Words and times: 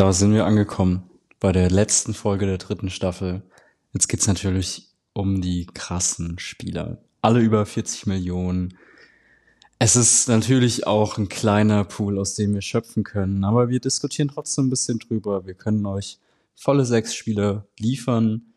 Da 0.00 0.14
sind 0.14 0.32
wir 0.32 0.46
angekommen 0.46 1.02
bei 1.40 1.52
der 1.52 1.70
letzten 1.70 2.14
Folge 2.14 2.46
der 2.46 2.56
dritten 2.56 2.88
Staffel. 2.88 3.42
Jetzt 3.92 4.08
geht's 4.08 4.26
natürlich 4.26 4.88
um 5.12 5.42
die 5.42 5.66
krassen 5.66 6.38
Spieler. 6.38 7.02
Alle 7.20 7.40
über 7.40 7.66
40 7.66 8.06
Millionen. 8.06 8.78
Es 9.78 9.96
ist 9.96 10.26
natürlich 10.26 10.86
auch 10.86 11.18
ein 11.18 11.28
kleiner 11.28 11.84
Pool, 11.84 12.18
aus 12.18 12.34
dem 12.34 12.54
wir 12.54 12.62
schöpfen 12.62 13.04
können, 13.04 13.44
aber 13.44 13.68
wir 13.68 13.78
diskutieren 13.78 14.30
trotzdem 14.32 14.68
ein 14.68 14.70
bisschen 14.70 15.00
drüber. 15.00 15.44
Wir 15.44 15.52
können 15.52 15.84
euch 15.84 16.18
volle 16.54 16.86
sechs 16.86 17.14
Spieler 17.14 17.66
liefern 17.78 18.54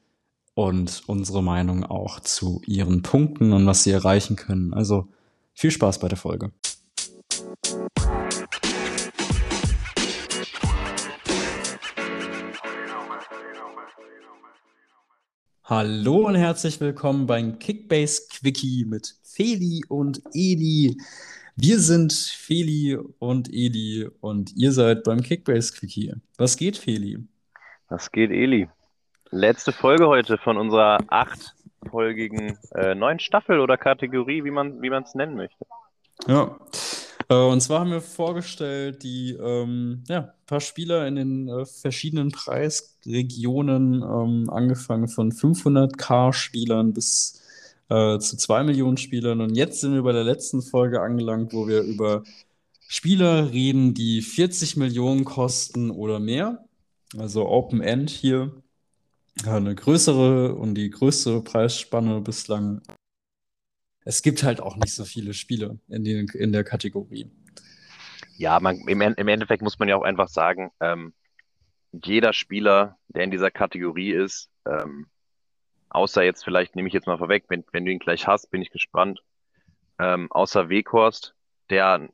und 0.53 1.03
unsere 1.07 1.43
Meinung 1.43 1.83
auch 1.83 2.21
zu 2.21 2.61
ihren 2.67 3.01
Punkten 3.01 3.51
und 3.51 3.65
was 3.65 3.83
sie 3.83 3.91
erreichen 3.91 4.37
können. 4.37 4.73
Also 4.73 5.09
viel 5.53 5.71
Spaß 5.71 5.99
bei 5.99 6.07
der 6.07 6.17
Folge. 6.17 6.53
Hallo 15.75 16.27
und 16.27 16.35
herzlich 16.35 16.79
willkommen 16.79 17.25
beim 17.25 17.57
Kickbase 17.57 18.27
Quickie 18.29 18.85
mit 18.85 19.15
Feli 19.23 19.81
und 19.89 20.21
Eli. 20.35 20.95
Wir 21.55 21.79
sind 21.79 22.13
Feli 22.13 22.95
und 23.17 23.51
Eli 23.51 24.07
und 24.21 24.55
ihr 24.55 24.71
seid 24.71 25.03
beim 25.03 25.21
Kickbase 25.21 25.73
Quickie. 25.73 26.13
Was 26.37 26.57
geht, 26.57 26.77
Feli? 26.77 27.27
Was 27.89 28.11
geht, 28.11 28.29
Eli? 28.29 28.69
Letzte 29.31 29.71
Folge 29.71 30.05
heute 30.05 30.37
von 30.37 30.57
unserer 30.57 30.99
achtfolgigen 31.07 32.55
äh, 32.75 32.93
neuen 32.93 33.19
Staffel 33.19 33.59
oder 33.59 33.75
Kategorie, 33.75 34.43
wie 34.43 34.51
man 34.51 34.79
wie 34.79 34.89
es 34.89 35.15
nennen 35.15 35.35
möchte. 35.35 35.65
Ja, 36.27 36.55
und 37.33 37.61
zwar 37.61 37.81
haben 37.81 37.91
wir 37.91 38.01
vorgestellt, 38.01 39.03
die 39.03 39.31
ähm, 39.33 40.03
ja, 40.07 40.33
paar 40.45 40.59
Spieler 40.59 41.07
in 41.07 41.15
den 41.15 41.47
äh, 41.47 41.65
verschiedenen 41.65 42.31
Preisregionen, 42.31 44.03
ähm, 44.03 44.49
angefangen 44.49 45.07
von 45.07 45.31
500k 45.31 46.33
Spielern 46.33 46.93
bis 46.93 47.41
äh, 47.89 48.19
zu 48.19 48.37
2 48.37 48.63
Millionen 48.63 48.97
Spielern. 48.97 49.41
Und 49.41 49.55
jetzt 49.55 49.81
sind 49.81 49.93
wir 49.93 50.03
bei 50.03 50.11
der 50.11 50.23
letzten 50.23 50.61
Folge 50.61 51.01
angelangt, 51.01 51.53
wo 51.53 51.67
wir 51.67 51.81
über 51.81 52.23
Spieler 52.87 53.51
reden, 53.51 53.93
die 53.93 54.21
40 54.21 54.77
Millionen 54.77 55.25
kosten 55.25 55.89
oder 55.91 56.19
mehr. 56.19 56.65
Also 57.17 57.47
Open 57.47 57.81
End 57.81 58.09
hier. 58.09 58.51
Eine 59.45 59.73
größere 59.73 60.55
und 60.55 60.75
die 60.75 60.91
größte 60.91 61.41
Preisspanne 61.41 62.21
bislang 62.21 62.81
es 64.05 64.21
gibt 64.21 64.43
halt 64.43 64.61
auch 64.61 64.75
nicht 64.75 64.93
so 64.93 65.05
viele 65.05 65.33
Spiele 65.33 65.79
in, 65.87 66.03
den, 66.03 66.27
in 66.27 66.51
der 66.51 66.63
Kategorie. 66.63 67.31
Ja, 68.37 68.59
man, 68.59 68.77
im, 68.87 69.01
im, 69.01 69.27
Endeffekt 69.27 69.61
muss 69.61 69.79
man 69.79 69.87
ja 69.87 69.95
auch 69.95 70.03
einfach 70.03 70.27
sagen, 70.27 70.71
ähm, 70.79 71.13
jeder 71.91 72.33
Spieler, 72.33 72.97
der 73.07 73.23
in 73.23 73.31
dieser 73.31 73.51
Kategorie 73.51 74.11
ist, 74.11 74.49
ähm, 74.65 75.07
außer 75.89 76.23
jetzt 76.23 76.43
vielleicht, 76.43 76.75
nehme 76.75 76.87
ich 76.87 76.93
jetzt 76.93 77.05
mal 77.05 77.19
vorweg, 77.19 77.45
wenn, 77.49 77.63
wenn 77.71 77.85
du 77.85 77.91
ihn 77.91 77.99
gleich 77.99 78.27
hast, 78.27 78.49
bin 78.49 78.61
ich 78.61 78.71
gespannt, 78.71 79.21
ähm, 79.99 80.31
außer 80.31 80.69
Weghorst, 80.69 81.35
der 81.69 82.09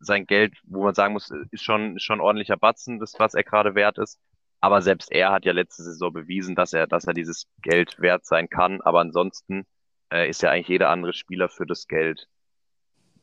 sein 0.00 0.26
Geld, 0.26 0.54
wo 0.64 0.84
man 0.84 0.94
sagen 0.94 1.12
muss, 1.12 1.30
ist 1.50 1.64
schon, 1.64 1.96
ist 1.96 2.04
schon 2.04 2.20
ordentlicher 2.20 2.56
Batzen, 2.56 2.98
das, 2.98 3.14
was 3.18 3.34
er 3.34 3.44
gerade 3.44 3.74
wert 3.74 3.98
ist. 3.98 4.18
Aber 4.60 4.80
selbst 4.82 5.12
er 5.12 5.30
hat 5.30 5.44
ja 5.44 5.52
letzte 5.52 5.82
Saison 5.82 6.12
bewiesen, 6.12 6.54
dass 6.54 6.72
er, 6.72 6.86
dass 6.86 7.04
er 7.04 7.14
dieses 7.14 7.46
Geld 7.62 8.00
wert 8.00 8.24
sein 8.24 8.48
kann. 8.48 8.80
Aber 8.80 9.00
ansonsten 9.00 9.66
äh, 10.12 10.28
ist 10.28 10.42
ja 10.42 10.50
eigentlich 10.50 10.68
jeder 10.68 10.90
andere 10.90 11.12
Spieler 11.12 11.48
für 11.48 11.66
das 11.66 11.88
Geld. 11.88 12.28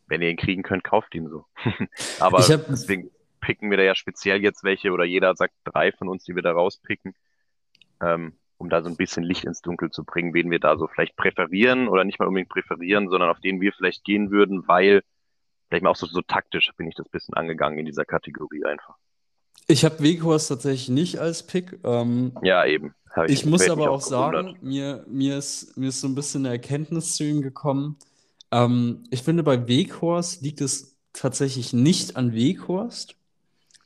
Wenn 0.08 0.22
ihr 0.22 0.30
ihn 0.30 0.38
kriegen 0.38 0.64
könnt, 0.64 0.83
kauft 0.83 1.16
ihn 1.16 1.30
so. 1.30 1.45
Aber 2.19 2.39
hab... 2.39 2.67
deswegen 2.67 3.09
picken 3.41 3.69
wir 3.69 3.78
da 3.78 3.83
ja 3.83 3.95
speziell 3.95 4.41
jetzt 4.41 4.64
welche 4.64 4.91
oder 4.91 5.03
jeder 5.03 5.36
sagt 5.36 5.53
drei 5.63 5.91
von 5.91 6.09
uns, 6.09 6.23
die 6.23 6.36
wir 6.36 6.41
da 6.41 6.52
rauspicken, 6.52 7.16
ähm, 8.02 8.33
um 8.58 8.69
da 8.69 8.81
so 8.81 8.89
ein 8.89 8.97
bisschen 8.97 9.23
Licht 9.23 9.45
ins 9.45 9.61
Dunkel 9.61 9.91
zu 9.91 10.03
bringen, 10.03 10.33
wen 10.33 10.50
wir 10.50 10.59
da 10.59 10.78
so 10.78 10.88
vielleicht 10.88 11.16
präferieren 11.16 11.88
oder 11.88 12.03
nicht 12.03 12.19
mal 12.19 12.28
unbedingt 12.28 12.50
präferieren, 12.50 13.09
sondern 13.09 13.29
auf 13.29 13.40
den 13.40 13.62
wir 13.62 13.74
vielleicht 13.74 14.03
gehen 14.03 14.31
würden, 14.31 14.68
weil 14.68 15.03
vielleicht 15.68 15.84
mal 15.84 15.91
auch 15.91 15.95
so, 15.95 16.07
so 16.07 16.22
taktisch 16.22 16.72
bin 16.78 16.88
ich 16.88 16.95
das 16.95 17.09
bisschen 17.09 17.34
angegangen 17.35 17.78
in 17.78 17.85
dieser 17.85 18.06
Kategorie 18.06 18.66
einfach. 18.66 18.97
Ich 19.68 19.84
habe 19.84 20.02
Weghorst 20.02 20.50
tatsächlich 20.50 20.90
nicht 20.90 21.20
als 21.20 21.44
Pick. 21.44 21.80
Ähm, 21.84 22.34
ja, 22.44 22.66
eben. 22.66 22.94
Ich, 23.28 23.34
ich 23.34 23.46
muss 23.46 23.68
aber 23.70 23.90
auch, 23.90 24.02
sagen, 24.02 24.58
mir, 24.62 25.06
mir, 25.08 25.38
ist, 25.38 25.78
mir 25.78 25.90
ist 25.90 26.02
so 26.02 26.08
ein 26.08 26.16
bisschen 26.16 26.46
eine 26.46 26.56
Erkenntnis 26.56 27.16
zu 27.16 27.24
ihm 27.24 27.42
gekommen. 27.42 27.98
Ähm, 28.52 29.04
ich 29.09 29.24
finde, 29.24 29.44
bei 29.44 29.68
Weghorst 29.68 30.42
liegt 30.42 30.62
es 30.62 30.98
tatsächlich 31.14 31.74
nicht 31.74 32.18
an 32.18 32.34
Weghorst. 32.34 33.16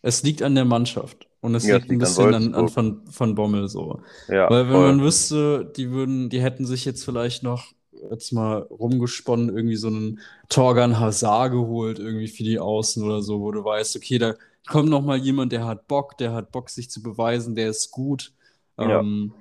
Es 0.02 0.24
liegt 0.24 0.42
an 0.42 0.56
der 0.56 0.66
Mannschaft. 0.66 1.28
Und 1.42 1.56
es 1.56 1.66
ja, 1.66 1.78
liegt 1.78 1.90
ein 1.90 2.00
bisschen 2.00 2.34
an, 2.34 2.54
an, 2.54 2.68
von, 2.68 3.06
von 3.08 3.36
Bommel 3.36 3.70
so. 3.70 4.02
Ja, 4.28 4.50
Weil 4.50 4.66
wenn 4.66 4.74
voll. 4.74 4.88
man 4.88 5.02
wüsste, 5.02 5.72
die 5.78 5.92
würden, 5.92 6.30
die 6.30 6.42
hätten 6.42 6.66
sich 6.66 6.84
jetzt 6.84 7.06
vielleicht 7.06 7.44
noch 7.44 7.74
jetzt 8.10 8.32
mal 8.32 8.60
rumgesponnen, 8.70 9.50
irgendwie 9.50 9.76
so 9.76 9.88
einen 9.88 10.20
Torgan 10.48 11.00
Hazard 11.00 11.52
geholt, 11.52 12.00
irgendwie 12.00 12.28
für 12.28 12.44
die 12.44 12.60
Außen 12.60 13.04
oder 13.04 13.22
so, 13.22 13.42
wo 13.42 13.52
du 13.52 13.64
weißt, 13.64 13.96
okay, 13.96 14.18
da 14.18 14.36
kommt 14.68 14.90
noch 14.90 15.02
mal 15.02 15.18
jemand, 15.18 15.52
der 15.52 15.66
hat 15.66 15.88
Bock, 15.88 16.18
der 16.18 16.34
hat 16.34 16.52
Bock, 16.52 16.70
sich 16.70 16.90
zu 16.90 17.02
beweisen, 17.02 17.56
der 17.56 17.70
ist 17.70 17.92
gut. 17.92 18.34
Ja. 18.78 19.00
Ähm, 19.00 19.34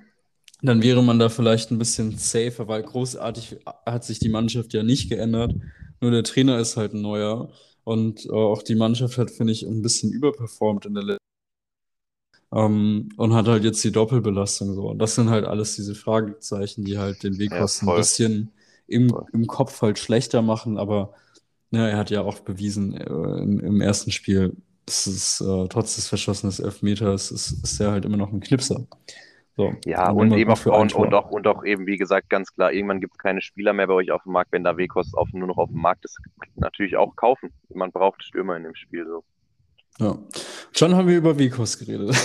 dann 0.61 0.83
wäre 0.83 1.01
man 1.01 1.19
da 1.19 1.29
vielleicht 1.29 1.71
ein 1.71 1.77
bisschen 1.77 2.17
safer, 2.17 2.67
weil 2.67 2.83
großartig 2.83 3.57
hat 3.85 4.03
sich 4.03 4.19
die 4.19 4.29
Mannschaft 4.29 4.73
ja 4.73 4.83
nicht 4.83 5.09
geändert. 5.09 5.55
Nur 6.01 6.11
der 6.11 6.23
Trainer 6.23 6.59
ist 6.59 6.75
halt 6.75 6.93
ein 6.93 7.01
neuer. 7.01 7.49
Und 7.85 8.25
äh, 8.25 8.31
auch 8.31 8.61
die 8.61 8.75
Mannschaft 8.75 9.17
hat, 9.17 9.31
finde 9.31 9.53
ich, 9.53 9.63
ein 9.63 9.81
bisschen 9.81 10.11
überperformt 10.11 10.85
in 10.85 10.93
der 10.95 11.03
letzten 11.03 11.19
ähm, 12.51 13.09
und 13.17 13.33
hat 13.33 13.47
halt 13.47 13.63
jetzt 13.63 13.83
die 13.83 13.91
Doppelbelastung 13.91 14.73
so. 14.73 14.89
Und 14.89 14.99
das 14.99 15.15
sind 15.15 15.29
halt 15.29 15.45
alles 15.45 15.75
diese 15.75 15.95
Fragezeichen, 15.95 16.83
die 16.83 16.97
halt 16.97 17.23
den 17.23 17.37
Wegkosten 17.37 17.87
ja, 17.87 17.93
ein 17.93 17.99
bisschen 17.99 18.51
im, 18.87 19.15
im 19.33 19.47
Kopf 19.47 19.81
halt 19.81 19.99
schlechter 19.99 20.41
machen. 20.41 20.77
Aber 20.77 21.13
ja, 21.71 21.87
er 21.87 21.97
hat 21.97 22.09
ja 22.09 22.21
auch 22.21 22.39
bewiesen 22.39 22.95
äh, 22.95 23.03
im, 23.03 23.59
im 23.59 23.81
ersten 23.81 24.11
Spiel, 24.11 24.55
es 24.89 25.07
ist 25.07 25.41
äh, 25.41 25.67
trotz 25.67 25.95
des 25.95 26.07
verschossenen 26.07 26.53
Elfmeters, 26.53 27.31
ist, 27.31 27.51
ist 27.63 27.79
er 27.79 27.91
halt 27.91 28.05
immer 28.05 28.17
noch 28.17 28.31
ein 28.31 28.39
Knipser. 28.39 28.85
So, 29.55 29.73
ja, 29.85 30.09
und 30.09 30.31
eben 30.31 30.49
auch, 30.51 30.65
und, 30.65 30.95
und, 30.95 31.13
auch, 31.13 31.31
und 31.31 31.45
auch 31.45 31.65
eben, 31.65 31.85
wie 31.85 31.97
gesagt, 31.97 32.29
ganz 32.29 32.53
klar, 32.53 32.71
irgendwann 32.71 33.01
gibt 33.01 33.15
es 33.15 33.17
keine 33.17 33.41
Spieler 33.41 33.73
mehr 33.73 33.87
bei 33.87 33.93
euch 33.93 34.11
auf 34.11 34.23
dem 34.23 34.31
Markt, 34.31 34.53
wenn 34.53 34.63
da 34.63 34.77
Wekos 34.77 35.13
auf, 35.13 35.27
nur 35.33 35.47
noch 35.47 35.57
auf 35.57 35.69
dem 35.69 35.81
Markt 35.81 36.05
ist, 36.05 36.17
natürlich 36.55 36.95
auch 36.95 37.15
kaufen. 37.15 37.51
Man 37.73 37.91
braucht 37.91 38.23
Stürmer 38.23 38.55
in 38.55 38.63
dem 38.63 38.75
Spiel 38.75 39.05
so. 39.05 39.23
Ja. 39.99 40.17
Schon 40.71 40.95
haben 40.95 41.09
wir 41.09 41.17
über 41.17 41.37
Wekos 41.37 41.77
geredet. 41.77 42.15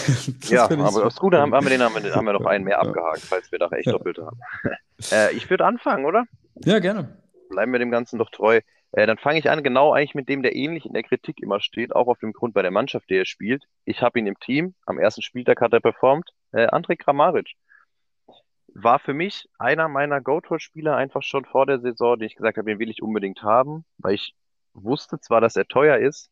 ja, 0.49 0.65
aber 0.65 0.93
so 0.93 1.03
das 1.03 1.17
Gute 1.17 1.39
haben, 1.39 1.53
haben, 1.53 1.67
wir 1.67 1.71
den, 1.71 1.83
haben, 1.83 2.01
wir, 2.01 2.15
haben 2.15 2.25
wir 2.25 2.35
noch 2.35 2.47
einen 2.47 2.65
mehr 2.65 2.81
abgehakt, 2.81 3.23
falls 3.23 3.51
wir 3.51 3.59
da 3.59 3.69
echt 3.71 3.87
ja. 3.87 3.93
doppelte 3.93 4.27
haben. 4.27 4.39
äh, 5.11 5.35
ich 5.35 5.51
würde 5.51 5.67
anfangen, 5.67 6.05
oder? 6.05 6.25
Ja, 6.65 6.79
gerne. 6.79 7.19
Bleiben 7.51 7.73
wir 7.73 7.81
dem 7.81 7.91
Ganzen 7.91 8.21
doch 8.21 8.31
treu. 8.31 8.61
Äh, 8.94 9.06
dann 9.06 9.19
fange 9.19 9.41
ich 9.41 9.50
an, 9.50 9.65
genau 9.65 9.93
eigentlich 9.93 10.15
mit 10.15 10.28
dem, 10.28 10.43
der 10.43 10.55
ähnlich 10.55 10.87
in 10.87 10.93
der 10.93 11.03
Kritik 11.03 11.41
immer 11.41 11.60
steht, 11.60 11.94
auch 11.94 12.06
auf 12.06 12.21
dem 12.21 12.32
Grund 12.32 12.55
bei 12.55 12.62
der 12.62 12.71
Mannschaft, 12.71 13.10
der 13.10 13.19
er 13.19 13.27
spielt. 13.27 13.65
Ich 13.84 14.03
habe 14.03 14.21
ihn 14.21 14.27
im 14.27 14.38
Team. 14.38 14.75
Am 14.87 14.99
ersten 14.99 15.22
Spieltag 15.22 15.60
hat 15.60 15.72
er 15.72 15.81
performt. 15.81 16.31
Äh, 16.53 16.69
André 16.69 16.97
Kramaric 16.97 17.55
war 18.75 19.00
für 19.00 19.15
mich 19.15 19.49
einer 19.59 19.88
meiner 19.88 20.21
Go-Tour-Spieler 20.21 20.97
einfach 20.97 21.22
schon 21.22 21.44
vor 21.44 21.66
der 21.66 21.81
Saison, 21.81 22.19
den 22.19 22.27
ich 22.27 22.37
gesagt 22.37 22.56
habe, 22.56 22.71
den 22.71 22.78
will 22.78 22.91
ich 22.91 23.03
unbedingt 23.03 23.43
haben, 23.43 23.84
weil 23.99 24.15
ich 24.15 24.34
wusste 24.75 25.21
zwar, 25.21 25.41
dass 25.41 25.56
er 25.56 25.66
teuer 25.66 25.99
ist, 25.99 26.31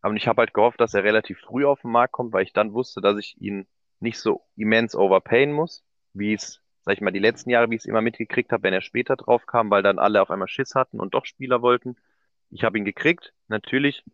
aber 0.00 0.14
ich 0.14 0.26
habe 0.28 0.40
halt 0.40 0.54
gehofft, 0.54 0.80
dass 0.80 0.94
er 0.94 1.04
relativ 1.04 1.38
früh 1.40 1.64
auf 1.64 1.82
den 1.82 1.90
Markt 1.90 2.12
kommt, 2.12 2.32
weil 2.32 2.44
ich 2.44 2.52
dann 2.52 2.72
wusste, 2.72 3.00
dass 3.00 3.16
ich 3.18 3.36
ihn 3.40 3.66
nicht 4.00 4.18
so 4.18 4.42
immens 4.56 4.94
overpayen 4.96 5.52
muss, 5.52 5.84
wie 6.12 6.34
es 6.34 6.61
sag 6.84 6.94
ich 6.94 7.00
mal, 7.00 7.12
die 7.12 7.18
letzten 7.18 7.50
Jahre, 7.50 7.70
wie 7.70 7.76
ich 7.76 7.82
es 7.82 7.86
immer 7.86 8.00
mitgekriegt 8.00 8.52
habe, 8.52 8.64
wenn 8.64 8.74
er 8.74 8.80
später 8.80 9.16
drauf 9.16 9.46
kam, 9.46 9.70
weil 9.70 9.82
dann 9.82 9.98
alle 9.98 10.20
auf 10.20 10.30
einmal 10.30 10.48
Schiss 10.48 10.74
hatten 10.74 11.00
und 11.00 11.14
doch 11.14 11.24
Spieler 11.24 11.62
wollten. 11.62 11.96
Ich 12.50 12.64
habe 12.64 12.78
ihn 12.78 12.84
gekriegt, 12.84 13.32
natürlich. 13.48 14.04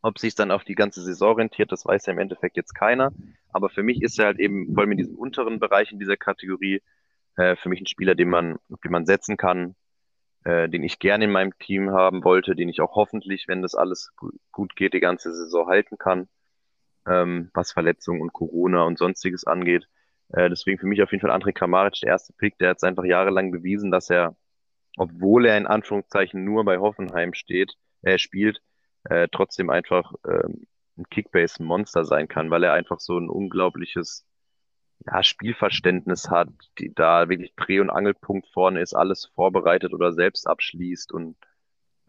Ob 0.00 0.18
sich 0.18 0.36
dann 0.36 0.52
auf 0.52 0.62
die 0.62 0.76
ganze 0.76 1.02
Saison 1.02 1.36
rentiert, 1.36 1.72
das 1.72 1.84
weiß 1.84 2.06
ja 2.06 2.12
im 2.12 2.20
Endeffekt 2.20 2.56
jetzt 2.56 2.72
keiner. 2.72 3.12
Aber 3.52 3.68
für 3.68 3.82
mich 3.82 4.00
ist 4.00 4.18
er 4.18 4.26
halt 4.26 4.38
eben, 4.38 4.72
vor 4.72 4.82
allem 4.82 4.92
in 4.92 4.98
diesem 4.98 5.16
unteren 5.16 5.58
Bereich 5.58 5.90
in 5.90 5.98
dieser 5.98 6.16
Kategorie, 6.16 6.82
äh, 7.36 7.56
für 7.56 7.68
mich 7.68 7.80
ein 7.80 7.86
Spieler, 7.86 8.14
den 8.14 8.28
man, 8.28 8.58
den 8.68 8.92
man 8.92 9.06
setzen 9.06 9.36
kann, 9.36 9.74
äh, 10.44 10.68
den 10.68 10.84
ich 10.84 11.00
gerne 11.00 11.24
in 11.24 11.32
meinem 11.32 11.58
Team 11.58 11.90
haben 11.90 12.22
wollte, 12.22 12.54
den 12.54 12.68
ich 12.68 12.80
auch 12.80 12.94
hoffentlich, 12.94 13.48
wenn 13.48 13.60
das 13.60 13.74
alles 13.74 14.12
gut 14.52 14.76
geht, 14.76 14.94
die 14.94 15.00
ganze 15.00 15.34
Saison 15.34 15.66
halten 15.66 15.98
kann, 15.98 16.28
ähm, 17.06 17.50
was 17.54 17.72
Verletzungen 17.72 18.20
und 18.20 18.32
Corona 18.32 18.84
und 18.84 18.98
sonstiges 18.98 19.44
angeht. 19.44 19.88
Äh, 20.32 20.48
deswegen 20.50 20.78
für 20.78 20.86
mich 20.86 21.02
auf 21.02 21.10
jeden 21.10 21.20
Fall 21.20 21.30
André 21.30 21.52
Kramaric 21.52 22.00
der 22.00 22.10
erste 22.10 22.32
Pick. 22.32 22.58
Der 22.58 22.70
hat 22.70 22.78
es 22.78 22.82
einfach 22.82 23.04
jahrelang 23.04 23.50
bewiesen, 23.50 23.90
dass 23.90 24.10
er, 24.10 24.36
obwohl 24.96 25.46
er 25.46 25.56
in 25.56 25.66
Anführungszeichen 25.66 26.44
nur 26.44 26.64
bei 26.64 26.78
Hoffenheim 26.78 27.34
steht, 27.34 27.74
äh, 28.02 28.18
spielt, 28.18 28.60
äh, 29.04 29.28
trotzdem 29.30 29.70
einfach 29.70 30.12
ähm, 30.26 30.66
ein 30.96 31.08
Kickbase-Monster 31.08 32.04
sein 32.04 32.28
kann, 32.28 32.50
weil 32.50 32.64
er 32.64 32.72
einfach 32.72 33.00
so 33.00 33.18
ein 33.18 33.28
unglaubliches 33.28 34.26
ja, 35.06 35.22
Spielverständnis 35.22 36.28
hat, 36.28 36.48
die 36.78 36.92
da 36.94 37.28
wirklich 37.28 37.54
Dreh- 37.54 37.80
und 37.80 37.90
Angelpunkt 37.90 38.48
vorne 38.48 38.80
ist, 38.80 38.94
alles 38.94 39.30
vorbereitet 39.34 39.92
oder 39.94 40.12
selbst 40.12 40.46
abschließt 40.46 41.12
und 41.12 41.36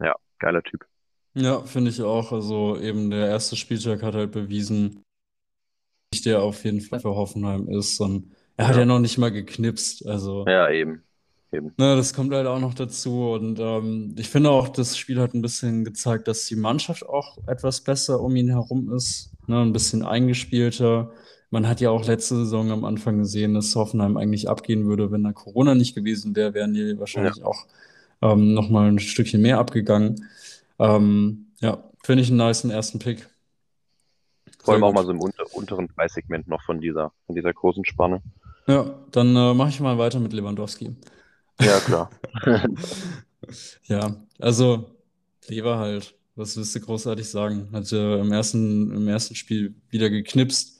ja, 0.00 0.16
geiler 0.38 0.62
Typ. 0.62 0.86
Ja, 1.34 1.60
finde 1.60 1.90
ich 1.90 2.02
auch. 2.02 2.32
Also 2.32 2.76
eben 2.78 3.10
der 3.10 3.28
erste 3.28 3.56
Spieltag 3.56 4.02
hat 4.02 4.14
halt 4.14 4.32
bewiesen, 4.32 5.04
der 6.18 6.42
auf 6.42 6.64
jeden 6.64 6.80
Fall 6.80 7.00
für 7.00 7.14
Hoffenheim 7.14 7.68
ist. 7.68 8.00
Und 8.00 8.32
er 8.56 8.68
hat 8.68 8.76
ja 8.76 8.84
noch 8.84 8.98
nicht 8.98 9.16
mal 9.18 9.30
geknipst. 9.30 10.06
Also, 10.06 10.44
Ja, 10.46 10.68
eben. 10.70 11.02
Eben. 11.52 11.72
ne, 11.78 11.96
das 11.96 12.14
kommt 12.14 12.32
halt 12.32 12.46
auch 12.46 12.60
noch 12.60 12.74
dazu. 12.74 13.30
Und 13.30 13.58
ähm, 13.60 14.14
ich 14.18 14.28
finde 14.28 14.50
auch, 14.50 14.68
das 14.68 14.96
Spiel 14.96 15.20
hat 15.20 15.34
ein 15.34 15.42
bisschen 15.42 15.84
gezeigt, 15.84 16.28
dass 16.28 16.46
die 16.46 16.56
Mannschaft 16.56 17.06
auch 17.08 17.38
etwas 17.46 17.80
besser 17.80 18.20
um 18.20 18.34
ihn 18.36 18.48
herum 18.48 18.92
ist. 18.92 19.30
Ne, 19.46 19.60
ein 19.62 19.72
bisschen 19.72 20.04
eingespielter. 20.04 21.12
Man 21.50 21.68
hat 21.68 21.80
ja 21.80 21.90
auch 21.90 22.04
letzte 22.06 22.36
Saison 22.36 22.70
am 22.70 22.84
Anfang 22.84 23.18
gesehen, 23.18 23.54
dass 23.54 23.74
Hoffenheim 23.74 24.16
eigentlich 24.16 24.48
abgehen 24.48 24.86
würde, 24.86 25.10
wenn 25.10 25.24
da 25.24 25.32
Corona 25.32 25.74
nicht 25.74 25.94
gewesen 25.94 26.36
wäre, 26.36 26.54
wären 26.54 26.74
die 26.74 26.98
wahrscheinlich 26.98 27.42
auch 27.42 27.66
ähm, 28.22 28.54
noch 28.54 28.68
mal 28.68 28.88
ein 28.88 28.98
Stückchen 29.00 29.42
mehr 29.42 29.58
abgegangen. 29.58 30.28
Ähm, 30.78 31.46
ja, 31.60 31.82
finde 32.04 32.22
ich 32.22 32.28
einen 32.30 32.38
niceen 32.38 32.70
ersten 32.70 32.98
Pick. 33.00 33.28
Vor 34.62 34.74
allem 34.74 34.84
auch 34.84 34.92
mal 34.92 35.04
so 35.04 35.10
im 35.10 35.20
unter, 35.20 35.44
unteren 35.54 35.88
Preissegment 35.88 36.48
noch 36.48 36.62
von 36.62 36.80
dieser, 36.80 37.12
von 37.26 37.34
dieser 37.34 37.52
großen 37.52 37.84
Spanne. 37.84 38.22
Ja, 38.66 38.94
dann 39.10 39.34
äh, 39.34 39.54
mache 39.54 39.70
ich 39.70 39.80
mal 39.80 39.98
weiter 39.98 40.20
mit 40.20 40.32
Lewandowski. 40.32 40.94
Ja, 41.60 41.78
klar. 41.80 42.10
Ja, 43.86 44.16
also 44.38 44.96
Lever 45.48 45.78
halt. 45.78 46.14
Was 46.36 46.56
willst 46.56 46.74
du 46.74 46.80
großartig 46.80 47.28
sagen? 47.28 47.68
Hat 47.72 47.90
äh, 47.92 48.18
im 48.20 48.32
ersten, 48.32 48.94
im 48.94 49.08
ersten 49.08 49.34
Spiel 49.34 49.74
wieder 49.90 50.08
geknipst. 50.08 50.78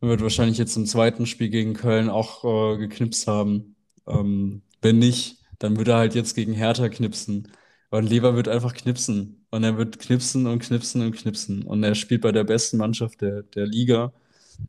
Wird 0.00 0.22
wahrscheinlich 0.22 0.58
jetzt 0.58 0.76
im 0.76 0.86
zweiten 0.86 1.26
Spiel 1.26 1.48
gegen 1.48 1.74
Köln 1.74 2.10
auch 2.10 2.44
äh, 2.44 2.78
geknipst 2.78 3.26
haben. 3.26 3.76
Ähm, 4.06 4.62
wenn 4.82 4.98
nicht, 4.98 5.38
dann 5.58 5.78
wird 5.78 5.88
er 5.88 5.96
halt 5.96 6.14
jetzt 6.14 6.34
gegen 6.34 6.52
Hertha 6.52 6.88
knipsen. 6.88 7.48
Und 7.90 8.08
Lever 8.08 8.36
wird 8.36 8.48
einfach 8.48 8.74
knipsen. 8.74 9.43
Und 9.54 9.62
er 9.62 9.78
wird 9.78 10.00
knipsen 10.00 10.48
und 10.48 10.58
knipsen 10.58 11.00
und 11.02 11.12
knipsen. 11.12 11.62
Und 11.62 11.84
er 11.84 11.94
spielt 11.94 12.22
bei 12.22 12.32
der 12.32 12.42
besten 12.42 12.76
Mannschaft 12.76 13.20
der, 13.20 13.44
der 13.44 13.66
Liga. 13.66 14.12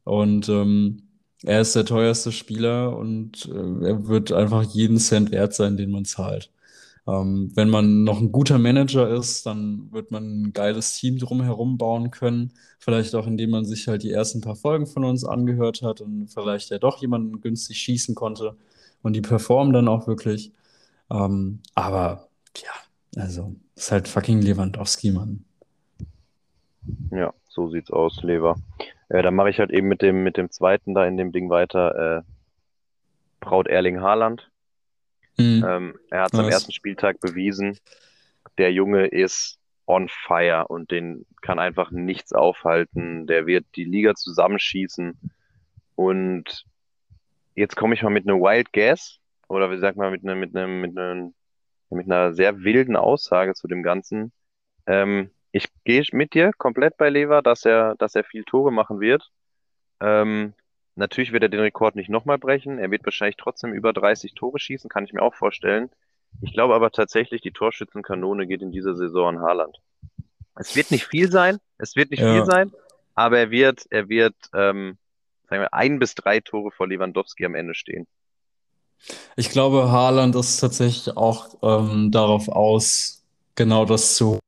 Und 0.03 0.47
ähm, 0.47 1.01
er 1.43 1.61
ist 1.61 1.75
der 1.75 1.85
teuerste 1.85 2.31
Spieler 2.31 2.95
und 2.95 3.47
äh, 3.47 3.87
er 3.87 4.07
wird 4.07 4.31
einfach 4.31 4.61
jeden 4.63 4.99
Cent 4.99 5.31
wert 5.31 5.55
sein, 5.55 5.77
den 5.77 5.89
man 5.89 6.05
zahlt. 6.05 6.51
Ähm, 7.07 7.51
wenn 7.55 7.69
man 7.69 8.03
noch 8.03 8.19
ein 8.19 8.31
guter 8.31 8.59
Manager 8.59 9.09
ist, 9.09 9.47
dann 9.47 9.91
wird 9.91 10.11
man 10.11 10.43
ein 10.43 10.53
geiles 10.53 10.93
Team 10.93 11.17
drumherum 11.17 11.79
bauen 11.79 12.11
können. 12.11 12.53
Vielleicht 12.79 13.15
auch, 13.15 13.25
indem 13.25 13.51
man 13.51 13.65
sich 13.65 13.87
halt 13.87 14.03
die 14.03 14.11
ersten 14.11 14.41
paar 14.41 14.55
Folgen 14.55 14.85
von 14.85 15.03
uns 15.03 15.25
angehört 15.25 15.81
hat 15.81 16.01
und 16.01 16.27
vielleicht 16.27 16.69
ja 16.69 16.77
doch 16.77 17.01
jemanden 17.01 17.41
günstig 17.41 17.79
schießen 17.79 18.13
konnte 18.13 18.55
und 19.01 19.13
die 19.13 19.21
performen 19.21 19.73
dann 19.73 19.87
auch 19.87 20.05
wirklich. 20.07 20.51
Ähm, 21.11 21.61
aber 21.75 22.29
ja, 22.57 22.71
also 23.15 23.55
ist 23.75 23.91
halt 23.91 24.07
fucking 24.07 24.41
Lewandowski, 24.41 25.11
Mann. 25.11 25.45
Ja, 27.11 27.33
so 27.47 27.69
sieht's 27.69 27.91
aus, 27.91 28.21
Lever. 28.23 28.57
Äh, 29.09 29.21
dann 29.21 29.35
mache 29.35 29.49
ich 29.49 29.59
halt 29.59 29.71
eben 29.71 29.87
mit 29.87 30.01
dem, 30.01 30.23
mit 30.23 30.37
dem 30.37 30.51
zweiten 30.51 30.93
da 30.93 31.05
in 31.05 31.17
dem 31.17 31.31
Ding 31.31 31.49
weiter. 31.49 32.17
Äh, 32.17 32.21
Braut 33.39 33.67
Erling 33.67 34.01
Haaland. 34.01 34.49
Mhm. 35.37 35.65
Ähm, 35.67 35.99
er 36.09 36.23
hat 36.23 36.33
es 36.33 36.39
am 36.39 36.49
ersten 36.49 36.71
Spieltag 36.71 37.19
bewiesen. 37.19 37.77
Der 38.57 38.71
Junge 38.71 39.07
ist 39.07 39.59
on 39.85 40.09
fire 40.09 40.67
und 40.67 40.91
den 40.91 41.25
kann 41.41 41.59
einfach 41.59 41.91
nichts 41.91 42.33
aufhalten. 42.33 43.27
Der 43.27 43.45
wird 43.45 43.65
die 43.75 43.83
Liga 43.83 44.15
zusammenschießen. 44.15 45.17
Und 45.95 46.65
jetzt 47.55 47.75
komme 47.75 47.93
ich 47.93 48.03
mal 48.03 48.09
mit 48.09 48.27
einer 48.27 48.39
Wild 48.39 48.73
Guess 48.73 49.19
oder 49.47 49.69
wie 49.71 49.77
sagt 49.77 49.97
man, 49.97 50.11
mit 50.11 50.23
einem, 50.23 50.39
mit 50.39 50.55
einem, 50.55 50.81
mit 50.81 50.97
einem, 50.97 51.33
mit 51.89 52.05
einer 52.07 52.33
sehr 52.33 52.63
wilden 52.63 52.95
Aussage 52.95 53.53
zu 53.53 53.67
dem 53.67 53.83
Ganzen. 53.83 54.31
Ähm, 54.87 55.31
ich 55.51 55.67
gehe 55.85 56.03
mit 56.11 56.33
dir 56.33 56.51
komplett 56.57 56.97
bei 56.97 57.09
Lever, 57.09 57.41
dass 57.41 57.65
er, 57.65 57.95
dass 57.95 58.15
er 58.15 58.23
viel 58.23 58.43
Tore 58.43 58.71
machen 58.71 58.99
wird. 58.99 59.31
Ähm, 60.01 60.53
natürlich 60.95 61.31
wird 61.31 61.43
er 61.43 61.49
den 61.49 61.61
Rekord 61.61 61.95
nicht 61.95 62.09
nochmal 62.09 62.37
brechen. 62.37 62.79
Er 62.79 62.91
wird 62.91 63.05
wahrscheinlich 63.05 63.37
trotzdem 63.37 63.73
über 63.73 63.93
30 63.93 64.33
Tore 64.33 64.59
schießen, 64.59 64.89
kann 64.89 65.05
ich 65.05 65.13
mir 65.13 65.21
auch 65.21 65.35
vorstellen. 65.35 65.89
Ich 66.41 66.53
glaube 66.53 66.75
aber 66.75 66.91
tatsächlich, 66.91 67.41
die 67.41 67.51
Torschützenkanone 67.51 68.47
geht 68.47 68.61
in 68.61 68.71
dieser 68.71 68.95
Saison 68.95 69.37
an 69.37 69.41
Haaland. 69.41 69.77
Es 70.57 70.75
wird 70.75 70.91
nicht 70.91 71.05
viel 71.05 71.31
sein, 71.31 71.57
es 71.77 71.95
wird 71.95 72.11
nicht 72.11 72.21
Ja. 72.21 72.33
viel 72.33 72.45
sein, 72.45 72.71
aber 73.13 73.39
er 73.39 73.51
wird, 73.51 73.85
er 73.89 74.09
wird, 74.09 74.35
ähm, 74.53 74.97
sagen 75.49 75.61
wir, 75.61 75.73
ein 75.73 75.99
bis 75.99 76.15
drei 76.15 76.39
Tore 76.39 76.71
vor 76.71 76.87
Lewandowski 76.87 77.45
am 77.45 77.55
Ende 77.55 77.75
stehen. 77.75 78.07
Ich 79.35 79.49
glaube, 79.49 79.91
Haaland 79.91 80.35
ist 80.35 80.57
tatsächlich 80.57 81.15
auch 81.17 81.49
ähm, 81.61 82.11
darauf 82.11 82.47
aus, 82.49 83.23
genau 83.55 83.85
das 83.85 84.15
zu 84.15 84.39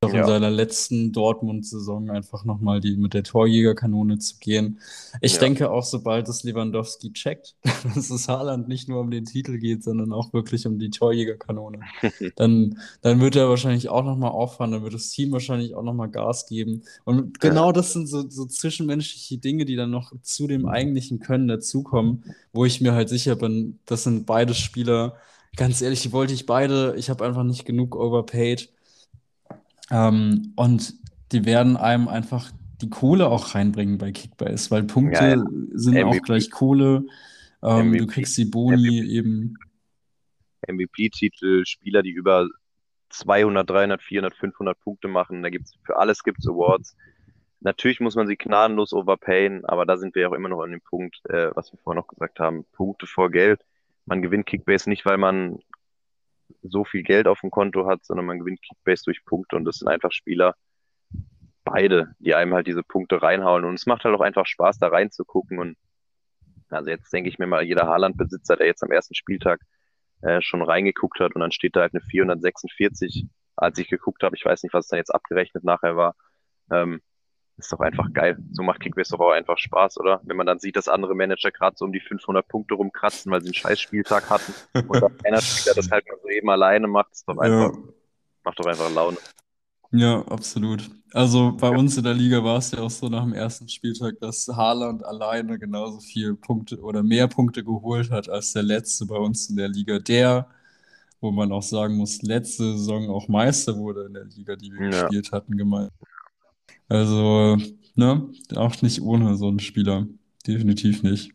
auch 0.00 0.10
in 0.10 0.16
Ja. 0.18 0.26
seiner 0.26 0.50
letzten 0.50 1.10
Dortmund-Saison 1.12 2.10
einfach 2.10 2.44
nochmal 2.44 2.80
die 2.80 2.96
mit 2.96 3.14
der 3.14 3.24
Torjägerkanone 3.24 4.18
zu 4.18 4.36
gehen. 4.38 4.78
Ich 5.20 5.34
Ja. 5.34 5.40
denke 5.40 5.70
auch, 5.72 5.82
sobald 5.82 6.28
es 6.28 6.44
Lewandowski 6.44 7.12
checkt, 7.12 7.56
dass 7.96 8.08
es 8.10 8.28
Haaland 8.28 8.68
nicht 8.68 8.88
nur 8.88 9.00
um 9.00 9.10
den 9.10 9.24
Titel 9.24 9.58
geht, 9.58 9.82
sondern 9.82 10.12
auch 10.12 10.32
wirklich 10.32 10.66
um 10.68 10.78
die 10.78 10.90
Torjägerkanone, 10.90 11.80
dann, 12.36 12.78
dann 13.00 13.20
wird 13.20 13.34
er 13.34 13.48
wahrscheinlich 13.48 13.88
auch 13.88 14.04
nochmal 14.04 14.30
auffahren, 14.30 14.70
dann 14.70 14.84
wird 14.84 14.94
das 14.94 15.10
Team 15.10 15.32
wahrscheinlich 15.32 15.74
auch 15.74 15.82
nochmal 15.82 16.10
Gas 16.10 16.46
geben. 16.46 16.82
Und 17.04 17.40
genau 17.40 17.72
das 17.72 17.92
sind 17.92 18.06
so, 18.06 18.28
so 18.30 18.46
zwischenmenschliche 18.46 19.38
Dinge, 19.38 19.64
die 19.64 19.74
dann 19.74 19.90
noch 19.90 20.12
zu 20.22 20.46
dem 20.46 20.66
eigentlichen 20.66 21.18
Können 21.18 21.48
dazukommen, 21.48 22.22
wo 22.52 22.64
ich 22.64 22.80
mir 22.80 22.92
halt 22.92 23.08
sicher 23.08 23.34
bin, 23.34 23.80
das 23.84 24.04
sind 24.04 24.26
beide 24.26 24.54
Spieler. 24.54 25.16
Ganz 25.56 25.82
ehrlich, 25.82 26.02
die 26.02 26.12
wollte 26.12 26.34
ich 26.34 26.46
beide. 26.46 26.94
Ich 26.96 27.10
habe 27.10 27.24
einfach 27.26 27.42
nicht 27.42 27.64
genug 27.64 27.96
overpaid. 27.96 28.70
Ähm, 29.90 30.52
und 30.56 30.94
die 31.32 31.44
werden 31.44 31.76
einem 31.76 32.08
einfach 32.08 32.50
die 32.80 32.90
Kohle 32.90 33.28
auch 33.28 33.54
reinbringen 33.54 33.98
bei 33.98 34.12
Kickbase, 34.12 34.70
weil 34.70 34.84
Punkte 34.84 35.24
Ja, 35.24 35.28
ja. 35.36 35.44
sind 35.72 36.02
auch 36.02 36.20
MVP. 36.20 36.20
gleich 36.20 36.50
Kohle. 36.50 37.04
Ähm, 37.62 37.96
du 37.96 38.06
MVP. 38.06 38.06
kriegst 38.06 38.36
die 38.38 38.44
Boni 38.44 39.00
eben. 39.02 39.54
MVP-Titel, 40.66 41.64
Spieler, 41.66 42.02
die 42.02 42.10
über 42.10 42.48
200, 43.10 43.68
300, 43.68 44.02
400, 44.02 44.34
500 44.36 44.78
Punkte 44.80 45.08
machen. 45.08 45.42
Da 45.42 45.50
gibt's 45.50 45.74
für 45.84 45.96
alles 45.96 46.22
gibt's 46.22 46.46
Awards. 46.48 46.96
Natürlich 47.60 48.00
muss 48.00 48.14
man 48.14 48.26
sie 48.28 48.36
gnadenlos 48.36 48.92
overpayen, 48.92 49.64
aber 49.64 49.86
da 49.86 49.96
sind 49.96 50.14
wir 50.14 50.22
ja 50.22 50.28
auch 50.28 50.34
immer 50.34 50.48
noch 50.48 50.62
an 50.62 50.70
dem 50.70 50.80
Punkt, 50.80 51.20
äh, 51.28 51.50
was 51.56 51.72
wir 51.72 51.78
vorhin 51.80 52.00
noch 52.00 52.06
gesagt 52.08 52.38
haben, 52.38 52.64
Punkte 52.72 53.06
vor 53.06 53.30
Geld. 53.30 53.60
Man 54.06 54.22
gewinnt 54.22 54.46
Kickbase 54.46 54.88
nicht, 54.88 55.04
weil 55.04 55.18
man 55.18 55.58
so 56.62 56.84
viel 56.84 57.02
Geld 57.02 57.26
auf 57.26 57.40
dem 57.40 57.50
Konto 57.50 57.86
hat, 57.86 58.04
sondern 58.04 58.26
man 58.26 58.38
gewinnt 58.38 58.62
Kickbase 58.62 59.04
durch 59.04 59.24
Punkte 59.24 59.56
und 59.56 59.64
das 59.64 59.76
sind 59.76 59.88
einfach 59.88 60.12
Spieler, 60.12 60.54
beide, 61.64 62.14
die 62.18 62.34
einem 62.34 62.54
halt 62.54 62.66
diese 62.66 62.82
Punkte 62.82 63.20
reinhauen 63.22 63.64
und 63.64 63.74
es 63.74 63.86
macht 63.86 64.04
halt 64.04 64.14
auch 64.14 64.20
einfach 64.20 64.46
Spaß, 64.46 64.78
da 64.78 64.88
reinzugucken 64.88 65.58
und 65.58 65.76
also 66.70 66.90
jetzt 66.90 67.12
denke 67.12 67.28
ich 67.30 67.38
mir 67.38 67.46
mal, 67.46 67.62
jeder 67.62 67.86
Haaland-Besitzer, 67.86 68.56
der 68.56 68.66
jetzt 68.66 68.82
am 68.82 68.90
ersten 68.90 69.14
Spieltag 69.14 69.60
äh, 70.22 70.40
schon 70.42 70.62
reingeguckt 70.62 71.20
hat 71.20 71.34
und 71.34 71.40
dann 71.40 71.52
steht 71.52 71.76
da 71.76 71.80
halt 71.80 71.94
eine 71.94 72.02
446, 72.02 73.26
als 73.56 73.78
ich 73.78 73.88
geguckt 73.88 74.22
habe. 74.22 74.36
Ich 74.36 74.44
weiß 74.44 74.62
nicht, 74.62 74.74
was 74.74 74.88
dann 74.88 74.98
jetzt 74.98 75.14
abgerechnet 75.14 75.64
nachher 75.64 75.96
war. 75.96 76.14
Ähm, 76.70 77.00
ist 77.58 77.72
doch 77.72 77.80
einfach 77.80 78.12
geil. 78.12 78.38
So 78.52 78.62
macht 78.62 78.80
Kickbase 78.80 79.12
doch 79.16 79.20
auch 79.20 79.32
einfach 79.32 79.58
Spaß, 79.58 79.98
oder? 79.98 80.20
Wenn 80.24 80.36
man 80.36 80.46
dann 80.46 80.58
sieht, 80.60 80.76
dass 80.76 80.88
andere 80.88 81.14
Manager 81.14 81.50
gerade 81.50 81.76
so 81.76 81.84
um 81.84 81.92
die 81.92 82.00
500 82.00 82.46
Punkte 82.48 82.74
rumkratzen, 82.74 83.30
weil 83.32 83.40
sie 83.42 83.48
einen 83.48 83.54
scheiß 83.54 83.80
Spieltag 83.80 84.30
hatten 84.30 84.54
und 84.86 85.02
dann 85.02 85.10
einer 85.24 85.42
Spieler 85.42 85.74
das 85.74 85.90
halt 85.90 86.06
mal 86.08 86.18
so 86.22 86.28
eben 86.28 86.50
alleine 86.50 86.86
macht, 86.88 87.12
ist 87.12 87.28
doch 87.28 87.38
einfach, 87.38 87.72
Ja. 87.72 87.82
macht 88.44 88.58
doch 88.60 88.66
einfach 88.66 88.90
Laune. 88.90 89.18
Ja, 89.90 90.20
absolut. 90.28 90.90
Also 91.12 91.52
bei 91.56 91.70
uns 91.70 91.96
in 91.96 92.04
der 92.04 92.12
Liga 92.14 92.44
war 92.44 92.58
es 92.58 92.70
ja 92.72 92.80
auch 92.80 92.90
so 92.90 93.08
nach 93.08 93.22
dem 93.24 93.32
ersten 93.32 93.68
Spieltag, 93.68 94.20
dass 94.20 94.46
Haaland 94.48 95.02
alleine 95.04 95.58
genauso 95.58 96.00
viele 96.00 96.34
Punkte 96.34 96.78
oder 96.80 97.02
mehr 97.02 97.26
Punkte 97.28 97.64
geholt 97.64 98.10
hat 98.10 98.28
als 98.28 98.52
der 98.52 98.64
letzte 98.64 99.06
bei 99.06 99.16
uns 99.16 99.48
in 99.48 99.56
der 99.56 99.68
Liga. 99.68 99.98
Der, 99.98 100.46
wo 101.20 101.30
man 101.30 101.52
auch 101.52 101.62
sagen 101.62 101.96
muss, 101.96 102.22
letzte 102.22 102.64
Saison 102.76 103.10
auch 103.10 103.28
Meister 103.28 103.76
wurde 103.76 104.06
in 104.06 104.14
der 104.14 104.24
Liga, 104.26 104.56
die 104.56 104.72
wir 104.72 104.80
Ja. 104.80 104.90
gespielt 104.90 105.32
hatten, 105.32 105.56
gemeint. 105.56 105.90
Also, 106.88 107.56
ne, 107.94 108.28
auch 108.56 108.80
nicht 108.82 109.02
ohne 109.02 109.36
so 109.36 109.48
einen 109.48 109.60
Spieler. 109.60 110.06
Definitiv 110.46 111.02
nicht. 111.02 111.32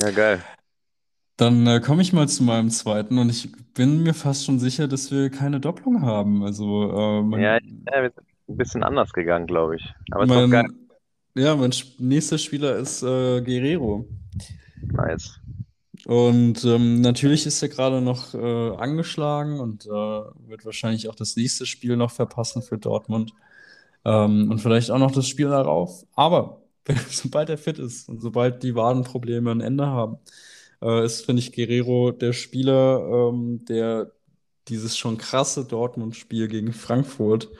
Ja, 0.00 0.10
geil. 0.10 0.42
Dann 1.36 1.66
äh, 1.68 1.80
komme 1.80 2.02
ich 2.02 2.12
mal 2.12 2.28
zu 2.28 2.42
meinem 2.42 2.70
zweiten 2.70 3.18
und 3.18 3.30
ich 3.30 3.48
bin 3.74 4.02
mir 4.02 4.14
fast 4.14 4.44
schon 4.44 4.58
sicher, 4.58 4.88
dass 4.88 5.12
wir 5.12 5.30
keine 5.30 5.60
Doppelung 5.60 6.02
haben. 6.02 6.42
Also, 6.42 6.90
äh, 6.90 7.22
mein, 7.22 7.40
Ja, 7.40 7.54
ja, 7.54 8.02
wir 8.02 8.10
sind 8.14 8.26
ein 8.48 8.56
bisschen 8.56 8.82
anders 8.82 9.12
gegangen, 9.12 9.46
glaube 9.46 9.76
ich. 9.76 9.94
Aber 10.10 10.24
ist 10.24 10.30
doch 10.30 10.34
mein, 10.34 10.50
geil. 10.50 10.66
ja, 11.36 11.54
mein 11.54 11.72
nächster 11.98 12.38
Spieler 12.38 12.76
ist 12.76 13.02
äh, 13.02 13.40
Guerrero. 13.40 14.08
Nice. 14.82 15.40
Und 16.06 16.64
ähm, 16.64 17.00
natürlich 17.00 17.46
ist 17.46 17.62
er 17.62 17.68
gerade 17.68 18.00
noch 18.00 18.34
äh, 18.34 18.76
angeschlagen 18.76 19.60
und 19.60 19.86
äh, 19.86 19.90
wird 19.90 20.64
wahrscheinlich 20.64 21.08
auch 21.08 21.14
das 21.14 21.36
nächste 21.36 21.66
Spiel 21.66 21.96
noch 21.96 22.10
verpassen 22.10 22.62
für 22.62 22.78
Dortmund. 22.78 23.32
Ähm, 24.08 24.50
und 24.50 24.60
vielleicht 24.60 24.90
auch 24.90 24.98
noch 24.98 25.10
das 25.10 25.28
Spiel 25.28 25.48
darauf. 25.48 26.06
Aber 26.14 26.62
sobald 27.10 27.50
er 27.50 27.58
fit 27.58 27.78
ist 27.78 28.08
und 28.08 28.20
sobald 28.20 28.62
die 28.62 28.74
Wadenprobleme 28.74 29.50
ein 29.50 29.60
Ende 29.60 29.86
haben, 29.86 30.18
äh, 30.82 31.04
ist, 31.04 31.26
finde 31.26 31.40
ich, 31.40 31.52
Guerrero 31.52 32.12
der 32.12 32.32
Spieler, 32.32 33.30
ähm, 33.30 33.64
der 33.66 34.12
dieses 34.68 34.96
schon 34.96 35.18
krasse 35.18 35.64
Dortmund-Spiel 35.66 36.48
gegen 36.48 36.72
Frankfurt 36.72 37.50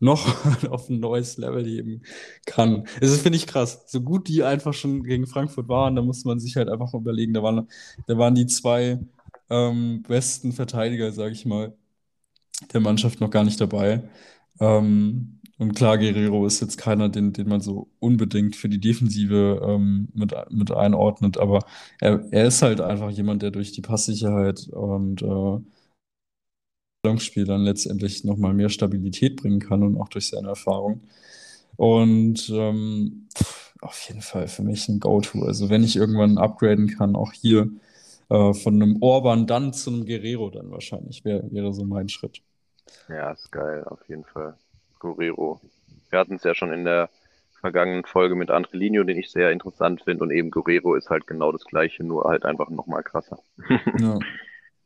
noch 0.00 0.26
auf 0.70 0.88
ein 0.90 1.00
neues 1.00 1.36
Level 1.38 1.64
heben 1.64 2.02
kann. 2.46 2.86
Das 3.00 3.16
finde 3.18 3.36
ich 3.36 3.46
krass. 3.46 3.84
So 3.86 4.00
gut 4.00 4.28
die 4.28 4.42
einfach 4.42 4.74
schon 4.74 5.04
gegen 5.04 5.26
Frankfurt 5.26 5.68
waren, 5.68 5.96
da 5.96 6.02
muss 6.02 6.24
man 6.24 6.40
sich 6.40 6.56
halt 6.56 6.68
einfach 6.68 6.92
überlegen, 6.94 7.34
da 7.34 7.42
waren, 7.42 7.68
da 8.06 8.18
waren 8.18 8.34
die 8.34 8.46
zwei 8.46 8.98
ähm, 9.50 10.02
besten 10.02 10.52
Verteidiger, 10.52 11.12
sage 11.12 11.32
ich 11.32 11.46
mal, 11.46 11.74
der 12.72 12.80
Mannschaft 12.80 13.20
noch 13.20 13.30
gar 13.30 13.44
nicht 13.44 13.60
dabei. 13.60 14.02
Ähm, 14.60 15.40
und 15.58 15.74
klar, 15.74 15.98
Guerrero 15.98 16.46
ist 16.46 16.60
jetzt 16.60 16.78
keiner, 16.78 17.08
den, 17.08 17.32
den 17.32 17.48
man 17.48 17.60
so 17.60 17.88
unbedingt 18.00 18.56
für 18.56 18.68
die 18.68 18.80
Defensive 18.80 19.60
ähm, 19.64 20.08
mit, 20.14 20.34
mit 20.50 20.70
einordnet, 20.72 21.38
aber 21.38 21.60
er, 22.00 22.24
er 22.32 22.46
ist 22.46 22.62
halt 22.62 22.80
einfach 22.80 23.10
jemand, 23.10 23.42
der 23.42 23.50
durch 23.50 23.72
die 23.72 23.82
Passsicherheit 23.82 24.68
und 24.68 25.22
äh, 25.22 25.58
Spiel 27.18 27.44
dann 27.44 27.62
letztendlich 27.62 28.24
nochmal 28.24 28.54
mehr 28.54 28.70
Stabilität 28.70 29.36
bringen 29.36 29.60
kann 29.60 29.82
und 29.82 29.98
auch 30.00 30.08
durch 30.08 30.28
seine 30.28 30.48
Erfahrung. 30.48 31.02
Und 31.76 32.48
ähm, 32.50 33.28
auf 33.80 34.00
jeden 34.08 34.22
Fall 34.22 34.48
für 34.48 34.62
mich 34.62 34.88
ein 34.88 35.00
Go-To. 35.00 35.42
Also 35.44 35.68
wenn 35.70 35.84
ich 35.84 35.96
irgendwann 35.96 36.38
upgraden 36.38 36.88
kann, 36.88 37.16
auch 37.16 37.32
hier 37.32 37.68
äh, 38.30 38.54
von 38.54 38.74
einem 38.74 39.02
Orban 39.02 39.46
dann 39.46 39.72
zu 39.72 39.90
einem 39.90 40.06
Guerrero 40.06 40.50
dann 40.50 40.70
wahrscheinlich, 40.70 41.24
wär, 41.24 41.50
wäre 41.52 41.72
so 41.74 41.84
mein 41.84 42.08
Schritt. 42.08 42.42
Ja, 43.08 43.32
ist 43.32 43.50
geil, 43.52 43.84
auf 43.84 44.08
jeden 44.08 44.24
Fall. 44.24 44.56
Guerrero. 45.04 45.60
Wir 46.10 46.18
hatten 46.18 46.36
es 46.36 46.44
ja 46.44 46.54
schon 46.54 46.72
in 46.72 46.84
der 46.84 47.10
vergangenen 47.60 48.04
Folge 48.04 48.34
mit 48.34 48.50
Andrelinho, 48.50 49.04
den 49.04 49.18
ich 49.18 49.30
sehr 49.30 49.50
interessant 49.50 50.02
finde. 50.02 50.24
Und 50.24 50.30
eben 50.30 50.50
Guerrero 50.50 50.94
ist 50.94 51.10
halt 51.10 51.26
genau 51.26 51.52
das 51.52 51.64
gleiche, 51.64 52.04
nur 52.04 52.24
halt 52.24 52.44
einfach 52.44 52.70
nochmal 52.70 53.02
krasser. 53.02 53.38
Ja. 53.98 54.18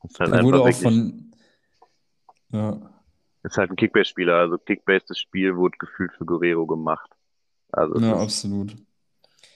ist 0.04 0.20
halt 0.20 0.32
Der 0.32 0.42
wurde 0.44 0.60
auch 0.60 0.72
von. 0.72 1.32
Ja. 2.50 2.78
Ist 3.42 3.56
halt 3.56 3.70
ein 3.70 3.76
Kickbase-Spieler. 3.76 4.34
Also 4.34 4.58
Kickbase, 4.58 5.06
das 5.08 5.18
Spiel 5.18 5.56
wurde 5.56 5.76
gefühlt 5.78 6.12
für 6.12 6.25
Guerrero 6.25 6.66
gemacht. 6.66 7.10
Also 7.72 7.98
ja, 8.00 8.16
absolut. 8.16 8.76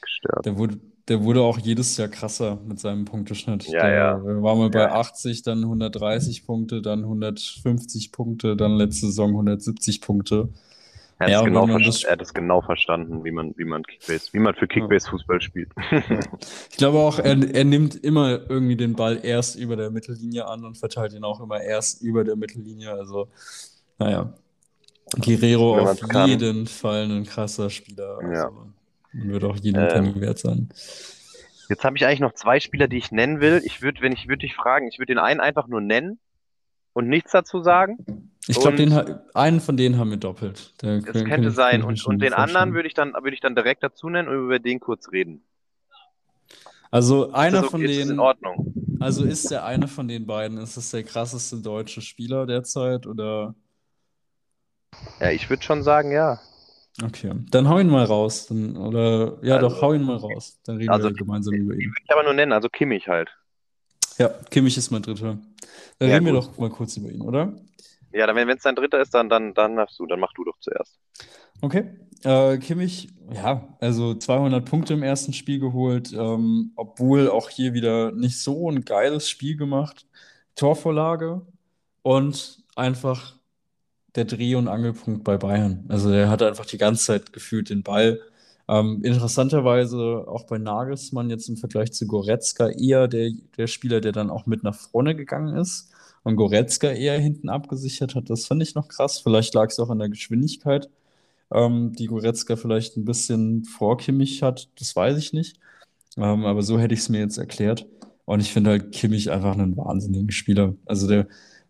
Gestört. 0.00 0.45
Der 0.45 0.57
wurde, 0.59 0.78
der 1.09 1.25
wurde 1.25 1.42
auch 1.42 1.59
jedes 1.59 1.97
Jahr 1.97 2.09
krasser 2.09 2.59
mit 2.66 2.78
seinem 2.78 3.04
Punkteschnitt. 3.04 3.64
Ja, 3.64 3.82
der, 3.82 3.94
ja. 3.94 4.25
Wir 4.25 4.42
waren 4.42 4.59
mal 4.59 4.71
bei 4.71 4.80
ja. 4.80 4.94
80, 4.94 5.42
dann 5.42 5.62
130 5.62 6.47
Punkte, 6.47 6.80
dann 6.80 7.00
150 7.00 8.12
Punkte, 8.12 8.56
dann 8.56 8.76
letzte 8.76 9.06
Saison 9.06 9.30
170 9.30 10.00
Punkte. 10.00 10.49
Er, 11.18 11.28
ja, 11.28 11.42
genau 11.42 11.66
das... 11.78 12.02
er 12.02 12.12
hat 12.12 12.23
es 12.23 12.35
genau 12.35 12.62
verstanden, 12.62 13.23
wie 13.25 13.30
man, 13.30 13.54
wie 13.56 13.64
man 13.64 13.85
Kickbase, 13.85 14.32
wie 14.32 14.38
man 14.40 14.54
für 14.54 14.66
Kickbase 14.66 15.09
Fußball 15.11 15.40
spielt. 15.40 15.71
Ich 16.71 16.78
glaube 16.78 16.99
auch, 16.99 17.18
er, 17.18 17.54
er 17.54 17.64
nimmt 17.64 17.94
immer 17.97 18.40
irgendwie 18.49 18.76
den 18.76 18.94
Ball 18.94 19.21
erst 19.23 19.56
über 19.56 19.76
der 19.76 19.90
Mittellinie 19.90 20.47
an 20.47 20.64
und 20.64 20.78
verteilt 20.78 21.12
ihn 21.12 21.23
auch 21.23 21.40
immer 21.40 21.61
erst 21.61 22.02
über 22.02 22.25
der 22.25 22.35
Mittellinie. 22.35 22.90
Also, 22.92 23.28
naja. 23.99 24.32
Guerrero 25.21 25.78
auf 25.78 25.99
jeden 26.26 26.66
Fall 26.66 27.04
ein 27.04 27.25
krasser 27.25 27.71
Spieler. 27.71 28.18
Also. 28.18 28.32
Ja. 28.32 28.50
Wird 29.12 29.45
auch 29.45 29.57
jeden 29.57 29.81
ähm, 29.81 29.88
Penny 29.88 30.21
wert 30.21 30.38
sein. 30.38 30.69
Jetzt 31.69 31.85
habe 31.85 31.97
ich 31.97 32.07
eigentlich 32.07 32.21
noch 32.21 32.35
zwei 32.35 32.61
Spieler, 32.61 32.88
die 32.88 32.99
ich 32.99 33.12
nennen 33.12 33.40
will. 33.40 33.62
Ich 33.64 33.83
würde, 33.83 34.00
wenn 34.02 34.12
ich 34.12 34.28
würde 34.28 34.40
dich 34.40 34.54
fragen, 34.54 34.88
ich 34.88 34.99
würde 34.99 35.14
den 35.14 35.19
einen 35.19 35.40
einfach 35.40 35.69
nur 35.69 35.81
nennen 35.81 36.19
und 36.92 37.09
nichts 37.09 37.33
dazu 37.33 37.62
sagen. 37.62 38.31
Ich 38.49 38.59
glaube, 38.59 39.23
einen 39.35 39.61
von 39.61 39.76
denen 39.76 39.99
haben 39.99 40.11
wir 40.11 40.16
doppelt. 40.16 40.75
Der 40.83 41.00
das 41.00 41.25
könnte 41.25 41.50
sein. 41.50 41.83
Und, 41.83 42.04
und 42.07 42.21
den 42.21 42.33
anderen 42.35 42.75
würde 42.75 42.88
ich 42.88 42.95
dann, 42.95 43.12
würde 43.14 43.35
ich 43.35 43.40
dann 43.40 43.54
direkt 43.54 43.83
dazu 43.83 44.09
nennen 44.09 44.28
und 44.28 44.35
über 44.35 44.59
den 44.59 44.81
kurz 44.81 45.12
reden. 45.12 45.45
Also 46.90 47.33
einer 47.33 47.61
okay, 47.61 47.69
von 47.71 47.81
denen. 47.81 47.92
Ist 47.92 48.11
in 48.11 48.19
Ordnung. 48.19 48.75
Also 49.00 49.25
ist 49.25 49.50
der 49.50 49.64
eine 49.64 49.88
von 49.88 50.07
den 50.07 50.26
beiden, 50.26 50.59
ist 50.59 50.76
das 50.76 50.90
der 50.90 51.02
krasseste 51.02 51.57
deutsche 51.57 52.02
Spieler 52.02 52.47
derzeit 52.47 53.07
oder? 53.07 53.54
Ja, 55.19 55.31
ich 55.31 55.49
würde 55.49 55.62
schon 55.62 55.83
sagen, 55.83 56.12
ja. 56.12 56.38
Okay, 57.01 57.33
dann 57.51 57.69
hau 57.69 57.79
ihn 57.79 57.89
mal 57.89 58.05
raus. 58.05 58.47
Dann, 58.47 58.77
oder 58.77 59.39
ja, 59.43 59.57
also, 59.57 59.69
doch, 59.69 59.83
hau 59.83 59.93
ihn 59.95 60.03
mal 60.03 60.17
raus. 60.17 60.61
Dann 60.65 60.77
reden 60.77 60.91
also, 60.91 61.09
wir 61.09 61.15
gemeinsam 61.15 61.55
über 61.55 61.75
ihn. 61.75 61.81
Ich 61.81 61.87
würde 61.87 62.15
aber 62.15 62.23
nur 62.25 62.35
nennen, 62.35 62.53
also 62.53 62.69
Kimmich 62.69 63.09
halt. 63.09 63.31
Ja, 64.19 64.29
Kimmich 64.51 64.77
ist 64.77 64.91
mein 64.91 65.03
dritter. 65.03 65.39
Dann 65.99 66.09
ja, 66.09 66.17
reden 66.17 66.27
gut. 66.27 66.35
wir 66.35 66.41
doch 66.41 66.59
mal 66.59 66.71
kurz 66.71 66.97
über 66.97 67.09
ihn, 67.09 67.23
oder? 67.23 67.55
Ja, 68.13 68.27
dann, 68.27 68.37
wenn 68.37 68.49
es 68.49 68.63
dein 68.63 68.75
dritter 68.75 69.01
ist, 69.01 69.15
dann, 69.15 69.31
dann, 69.31 69.55
dann 69.55 69.77
darfst 69.77 69.99
du, 69.99 70.07
dann 70.07 70.21
mach 70.21 70.35
du 70.35 70.45
doch 70.45 70.59
zuerst. 70.61 70.99
Okay. 71.63 71.91
Äh, 72.25 72.59
Kimmich, 72.59 73.09
ja, 73.33 73.77
also 73.81 74.15
200 74.15 74.65
Punkte 74.65 74.95
im 74.95 75.03
ersten 75.03 75.33
Spiel 75.33 75.59
geholt, 75.59 76.13
ähm, 76.13 76.73
obwohl 76.77 77.29
auch 77.29 77.49
hier 77.49 77.73
wieder 77.73 78.13
nicht 78.13 78.39
so 78.39 78.71
ein 78.71 78.85
geiles 78.85 79.29
Spiel 79.29 79.57
gemacht. 79.57 80.07
Torvorlage 80.55 81.43
und 82.03 82.63
einfach 82.77 83.37
der 84.14 84.25
Dreh- 84.25 84.54
und 84.54 84.69
Angelpunkt 84.69 85.25
bei 85.25 85.37
Bayern. 85.37 85.85
Also 85.88 86.11
er 86.11 86.28
hatte 86.28 86.47
einfach 86.47 86.66
die 86.66 86.78
ganze 86.78 87.04
Zeit 87.04 87.33
gefühlt 87.33 87.71
den 87.71 87.83
Ball. 87.83 88.21
Ähm, 88.69 89.00
interessanterweise 89.02 90.25
auch 90.28 90.45
bei 90.45 90.59
Nagelsmann 90.59 91.31
jetzt 91.31 91.49
im 91.49 91.57
Vergleich 91.57 91.92
zu 91.92 92.07
Goretzka 92.07 92.69
eher 92.69 93.09
der, 93.09 93.33
der 93.57 93.66
Spieler, 93.66 94.00
der 94.00 94.12
dann 94.12 94.31
auch 94.31 94.47
mit 94.47 94.62
nach 94.62 94.75
vorne 94.75 95.16
gegangen 95.16 95.57
ist 95.57 95.90
und 96.23 96.37
Goretzka 96.37 96.88
eher 96.90 97.19
hinten 97.19 97.49
abgesichert 97.49 98.14
hat. 98.14 98.31
Das 98.31 98.47
fand 98.47 98.62
ich 98.62 98.75
noch 98.75 98.88
krass. 98.88 99.19
Vielleicht 99.19 99.54
lag 99.54 99.71
es 99.71 99.81
auch 99.81 99.90
an 99.90 99.99
der 99.99 100.09
Geschwindigkeit, 100.09 100.88
ähm, 101.52 101.92
die 101.95 102.07
Goretzka 102.07 102.57
vielleicht 102.57 102.97
ein 102.97 103.04
bisschen 103.04 103.64
vorkimmig 103.64 104.42
hat. 104.42 104.69
Das 104.78 104.95
weiß 104.95 105.19
ich 105.19 105.33
nicht. 105.33 105.59
Ähm, 106.16 106.45
aber 106.45 106.62
so 106.62 106.78
hätte 106.78 106.95
ich 106.95 107.00
es 107.00 107.09
mir 107.09 107.21
jetzt 107.21 107.38
erklärt. 107.38 107.87
Und 108.25 108.40
ich 108.40 108.52
finde 108.52 108.71
halt 108.71 108.92
Kimmich 108.92 109.31
einfach 109.31 109.54
einen 109.54 109.76
wahnsinnigen 109.76 110.31
Spieler. 110.31 110.75
Also 110.87 111.09
der 111.09 111.26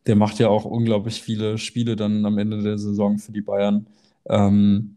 der 0.07 0.17
macht 0.17 0.39
ja 0.39 0.49
auch 0.49 0.65
unglaublich 0.65 1.23
viele 1.23 1.59
Spiele 1.59 1.97
dann 1.97 2.25
am 2.27 2.39
Ende 2.39 2.63
der 2.63 2.79
Saison 2.79 3.19
für 3.19 3.33
die 3.33 3.41
Bayern. 3.41 3.87
Ähm, 4.29 4.97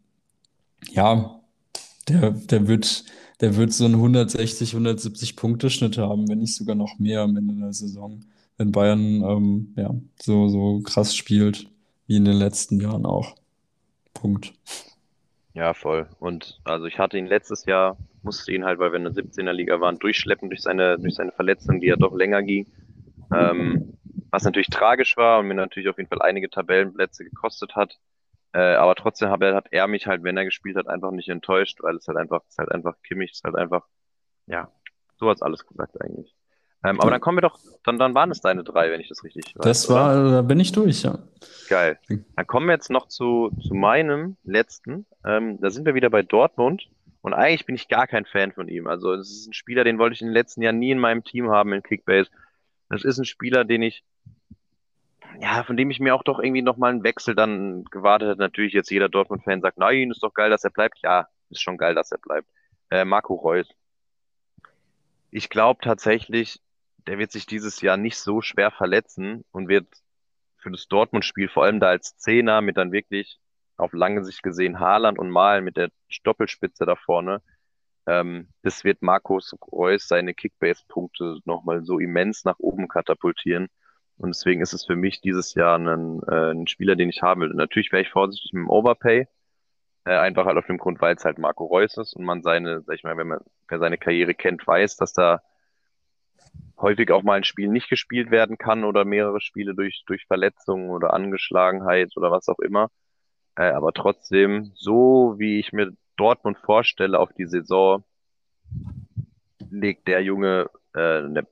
ja, 0.92 1.40
der, 2.08 2.32
der 2.32 2.68
wird, 2.68 3.06
der 3.42 3.56
wird 3.56 3.74
so 3.74 3.86
einen 3.86 3.96
160, 3.96 4.74
170 4.74 5.36
Punkte 5.36 5.70
Schnitt 5.70 5.98
haben, 5.98 6.28
wenn 6.28 6.40
nicht 6.40 6.56
sogar 6.56 6.76
noch 6.76 7.00
mehr 7.00 7.22
am 7.22 7.38
Ende 7.38 7.56
der 7.56 7.74
Saison, 7.74 8.22
wenn 8.58 8.72
Bayern 8.72 9.24
ähm, 9.24 9.74
ja, 9.76 9.94
so, 10.22 10.48
so 10.48 10.82
krass 10.82 11.16
spielt 11.16 11.68
wie 12.08 12.18
in 12.18 12.26
den 12.26 12.38
letzten 12.38 12.80
Jahren 12.80 13.06
auch. 13.06 13.36
Punkt. 14.14 14.54
Ja, 15.54 15.74
voll. 15.74 16.08
Und 16.20 16.60
also 16.64 16.86
ich 16.86 17.00
hatte 17.00 17.18
ihn 17.18 17.28
letztes 17.28 17.66
Jahr, 17.66 17.98
musste 18.24 18.54
ihn 18.54 18.66
halt, 18.66 18.80
weil 18.80 18.92
wir 18.92 18.98
in 18.98 19.06
der 19.06 19.14
17er 19.14 19.54
Liga 19.54 19.80
waren, 19.80 19.98
durchschleppen 19.98 20.50
durch 20.50 20.62
seine, 20.62 20.98
durch 21.00 21.16
seine 21.16 21.32
Verletzung, 21.32 21.80
die 21.80 21.88
ja 21.88 21.96
doch 21.96 22.14
länger 22.14 22.44
ging. 22.44 22.68
Ähm, 23.34 23.94
was 24.32 24.44
natürlich 24.44 24.70
tragisch 24.70 25.18
war 25.18 25.40
und 25.40 25.48
mir 25.48 25.54
natürlich 25.54 25.90
auf 25.90 25.98
jeden 25.98 26.10
Fall 26.10 26.22
einige 26.22 26.50
Tabellenplätze 26.50 27.24
gekostet 27.24 27.76
hat. 27.76 27.98
Äh, 28.54 28.76
aber 28.76 28.96
trotzdem 28.96 29.30
hat 29.30 29.42
er, 29.42 29.56
hat 29.56 29.68
er 29.72 29.88
mich 29.88 30.08
halt, 30.08 30.24
wenn 30.24 30.38
er 30.38 30.46
gespielt 30.46 30.78
hat, 30.78 30.88
einfach 30.88 31.12
nicht 31.12 31.30
enttäuscht, 31.30 31.80
weil 31.82 31.96
es 31.96 32.08
halt 32.08 32.18
einfach, 32.18 32.42
es 32.48 32.52
ist 32.52 32.58
halt 32.58 32.72
einfach 32.72 32.96
Kimmich, 33.04 33.32
es 33.32 33.38
ist 33.40 33.44
halt 33.44 33.56
einfach, 33.56 33.86
ja, 34.48 34.72
so 35.18 35.30
hat's 35.30 35.42
alles 35.42 35.66
gesagt 35.66 36.02
eigentlich. 36.02 36.34
Ähm, 36.86 37.02
aber 37.02 37.10
dann 37.10 37.20
kommen 37.20 37.38
wir 37.38 37.42
doch, 37.42 37.58
dann, 37.84 37.98
dann 37.98 38.14
waren 38.14 38.30
es 38.30 38.42
deine 38.42 38.64
drei, 38.64 38.92
wenn 38.92 39.02
ich 39.02 39.10
das 39.10 39.24
richtig 39.24 39.56
weiß. 39.56 39.64
Das 39.64 39.90
war, 39.90 40.22
oder? 40.22 40.32
da 40.32 40.42
bin 40.44 40.60
ich 40.60 40.72
durch, 40.72 41.04
ja. 41.04 41.18
Geil. 41.68 42.00
Dann 42.08 42.48
kommen 42.48 42.68
wir 42.68 42.74
jetzt 42.74 42.92
noch 42.92 43.08
zu, 43.08 43.52
zu 43.66 43.74
meinem 43.74 44.38
letzten. 44.44 45.06
Ähm, 45.26 45.60
da 45.60 45.72
sind 45.72 45.86
wir 45.86 45.96
wieder 45.96 46.10
bei 46.10 46.22
Dortmund. 46.22 46.88
Und 47.22 47.34
eigentlich 47.34 47.66
bin 47.66 47.74
ich 47.74 47.88
gar 47.88 48.06
kein 48.06 48.26
Fan 48.26 48.52
von 48.52 48.68
ihm. 48.68 48.86
Also 48.86 49.14
es 49.14 49.32
ist 49.32 49.48
ein 49.48 49.54
Spieler, 49.54 49.84
den 49.84 49.98
wollte 49.98 50.14
ich 50.14 50.22
in 50.22 50.28
den 50.28 50.34
letzten 50.34 50.62
Jahren 50.62 50.78
nie 50.78 50.92
in 50.92 51.00
meinem 51.00 51.24
Team 51.24 51.50
haben 51.50 51.74
in 51.74 51.82
Kickbase. 51.82 52.30
Das 52.90 53.04
ist 53.04 53.18
ein 53.18 53.26
Spieler, 53.26 53.66
den 53.66 53.82
ich 53.82 54.04
ja, 55.42 55.64
von 55.64 55.78
dem 55.78 55.90
ich 55.92 56.00
mir 56.00 56.16
auch 56.16 56.24
doch 56.24 56.40
irgendwie 56.40 56.62
nochmal 56.62 56.92
einen 56.92 57.04
Wechsel 57.04 57.36
dann 57.36 57.84
gewartet 57.86 58.30
hätte. 58.30 58.40
Natürlich 58.40 58.74
jetzt 58.74 58.90
jeder 58.90 59.10
Dortmund-Fan 59.10 59.62
sagt, 59.62 59.78
nein, 59.78 60.12
ist 60.12 60.24
doch 60.24 60.34
geil, 60.34 60.50
dass 60.50 60.64
er 60.64 60.70
bleibt. 60.70 61.00
Ja, 61.04 61.28
ist 61.50 61.62
schon 61.62 61.78
geil, 61.78 61.96
dass 61.96 62.12
er 62.12 62.20
bleibt. 62.20 62.48
Äh, 62.90 63.06
Marco 63.06 63.36
Reus. 63.36 63.68
Ich 65.32 65.50
glaube 65.50 65.82
tatsächlich, 65.84 66.62
der 67.08 67.18
wird 67.18 67.32
sich 67.32 67.46
dieses 67.46 67.82
Jahr 67.82 67.98
nicht 67.98 68.18
so 68.18 68.42
schwer 68.42 68.72
verletzen 68.72 69.44
und 69.52 69.68
wird 69.68 69.88
für 70.58 70.72
das 70.72 70.88
Dortmund-Spiel, 70.88 71.50
vor 71.50 71.64
allem 71.64 71.80
da 71.80 71.88
als 71.88 72.18
Zehner, 72.18 72.62
mit 72.62 72.78
dann 72.78 72.92
wirklich 72.92 73.40
auf 73.78 73.92
lange 73.94 74.24
Sicht 74.24 74.42
gesehen 74.42 74.80
Haaland 74.80 75.20
und 75.20 75.30
Malen 75.30 75.66
mit 75.66 75.76
der 75.78 75.90
Doppelspitze 76.24 76.86
da 76.86 76.96
vorne, 76.96 77.42
ähm, 78.08 78.50
das 78.62 78.84
wird 78.84 79.02
Markus 79.02 79.56
Reus 79.72 80.08
seine 80.08 80.34
Kickbase-Punkte 80.34 81.40
nochmal 81.46 81.84
so 81.84 82.00
immens 82.00 82.46
nach 82.46 82.60
oben 82.60 82.88
katapultieren. 82.88 83.68
Und 84.18 84.30
deswegen 84.30 84.62
ist 84.62 84.74
es 84.74 84.86
für 84.86 84.96
mich 84.96 85.22
dieses 85.22 85.54
Jahr 85.56 85.78
ein, 85.78 86.22
äh, 86.28 86.52
ein 86.52 86.68
Spieler, 86.68 86.96
den 86.96 87.10
ich 87.10 87.22
haben 87.22 87.42
will. 87.42 87.50
Natürlich 87.54 87.92
wäre 87.92 88.04
ich 88.04 88.10
vorsichtig 88.10 88.54
mit 88.54 88.62
dem 88.62 88.70
Overpay. 88.70 89.28
Äh, 90.06 90.18
einfach 90.18 90.46
halt 90.46 90.58
auf 90.58 90.68
dem 90.68 90.78
Grund, 90.78 91.02
weil 91.02 91.16
es 91.16 91.26
halt 91.26 91.40
Marco 91.40 91.66
Reus 91.66 91.98
ist 91.98 92.14
und 92.16 92.24
man 92.26 92.44
seine, 92.44 92.82
sag 92.84 92.96
ich 92.96 93.04
mal, 93.04 93.18
wenn 93.18 93.28
man 93.28 93.40
wer 93.68 93.80
seine 93.80 93.98
Karriere 93.98 94.36
kennt, 94.36 94.66
weiß, 94.66 94.98
dass 94.98 95.14
da 95.14 95.42
häufig 96.78 97.12
auch 97.12 97.24
mal 97.24 97.36
ein 97.38 97.44
Spiel 97.44 97.70
nicht 97.70 97.90
gespielt 97.90 98.32
werden 98.32 98.58
kann 98.58 98.84
oder 98.84 99.06
mehrere 99.06 99.42
Spiele 99.42 99.76
durch, 99.76 100.04
durch 100.08 100.26
Verletzungen 100.28 100.90
oder 100.92 101.14
Angeschlagenheit 101.14 102.12
oder 102.16 102.32
was 102.32 102.48
auch 102.50 102.60
immer. 102.60 102.90
Äh, 103.56 103.72
aber 103.72 103.94
trotzdem, 103.94 104.72
so 104.76 105.36
wie 105.38 105.60
ich 105.60 105.74
mir 105.74 105.94
Dortmund 106.18 106.58
vorstelle 106.58 107.20
auf 107.20 107.32
die 107.34 107.46
Saison, 107.46 108.04
legt 109.70 110.08
der 110.08 110.22
Junge 110.22 110.70
äh, 110.94 111.20
eine 111.20 111.48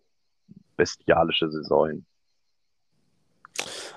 bestialische 0.77 1.49
Saison 1.51 1.89
hin. 1.89 2.05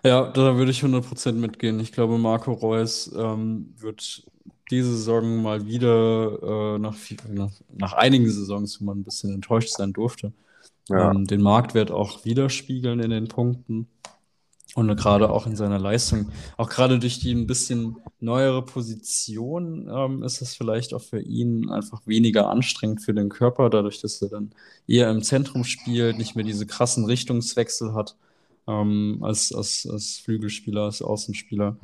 Ja, 0.04 0.30
da 0.30 0.56
würde 0.56 0.70
ich 0.70 0.82
100% 0.82 1.32
mitgehen. 1.32 1.80
Ich 1.80 1.92
glaube, 1.92 2.18
Marco 2.18 2.52
Reus 2.52 3.12
ähm, 3.16 3.75
wird 3.78 4.25
diese 4.70 4.90
Saison 4.90 5.42
mal 5.42 5.66
wieder 5.66 6.75
äh, 6.76 6.78
nach, 6.78 6.96
nach, 7.28 7.50
nach, 7.76 7.92
einigen 7.94 8.28
Saisons, 8.30 8.80
wo 8.80 8.85
man 8.85 8.99
ein 8.99 9.04
bisschen 9.04 9.32
enttäuscht 9.32 9.70
sein 9.70 9.92
durfte, 9.92 10.32
ja. 10.88 11.11
ähm, 11.11 11.26
den 11.26 11.40
Marktwert 11.40 11.90
auch 11.90 12.25
widerspiegeln 12.25 13.00
in 13.00 13.11
den 13.11 13.28
Punkten. 13.28 13.88
Und 14.76 14.95
gerade 14.95 15.30
auch 15.30 15.47
in 15.47 15.56
seiner 15.56 15.78
Leistung, 15.78 16.30
auch 16.59 16.68
gerade 16.68 16.99
durch 16.99 17.18
die 17.18 17.33
ein 17.33 17.47
bisschen 17.47 17.97
neuere 18.21 18.62
Position, 18.62 19.88
ähm, 19.90 20.23
ist 20.23 20.42
es 20.42 20.54
vielleicht 20.54 20.92
auch 20.92 21.00
für 21.00 21.18
ihn 21.18 21.71
einfach 21.71 22.02
weniger 22.04 22.50
anstrengend 22.50 23.00
für 23.00 23.14
den 23.14 23.30
Körper, 23.30 23.71
dadurch, 23.71 24.02
dass 24.02 24.21
er 24.21 24.28
dann 24.28 24.50
eher 24.87 25.11
im 25.11 25.23
Zentrum 25.23 25.64
spielt, 25.64 26.18
nicht 26.18 26.37
mehr 26.37 26.45
diese 26.45 26.66
krassen 26.66 27.06
Richtungswechsel 27.06 27.95
hat 27.95 28.16
ähm, 28.68 29.21
als, 29.23 29.50
als, 29.50 29.88
als 29.90 30.18
Flügelspieler, 30.23 30.83
als 30.83 31.00
Außenspieler. 31.00 31.78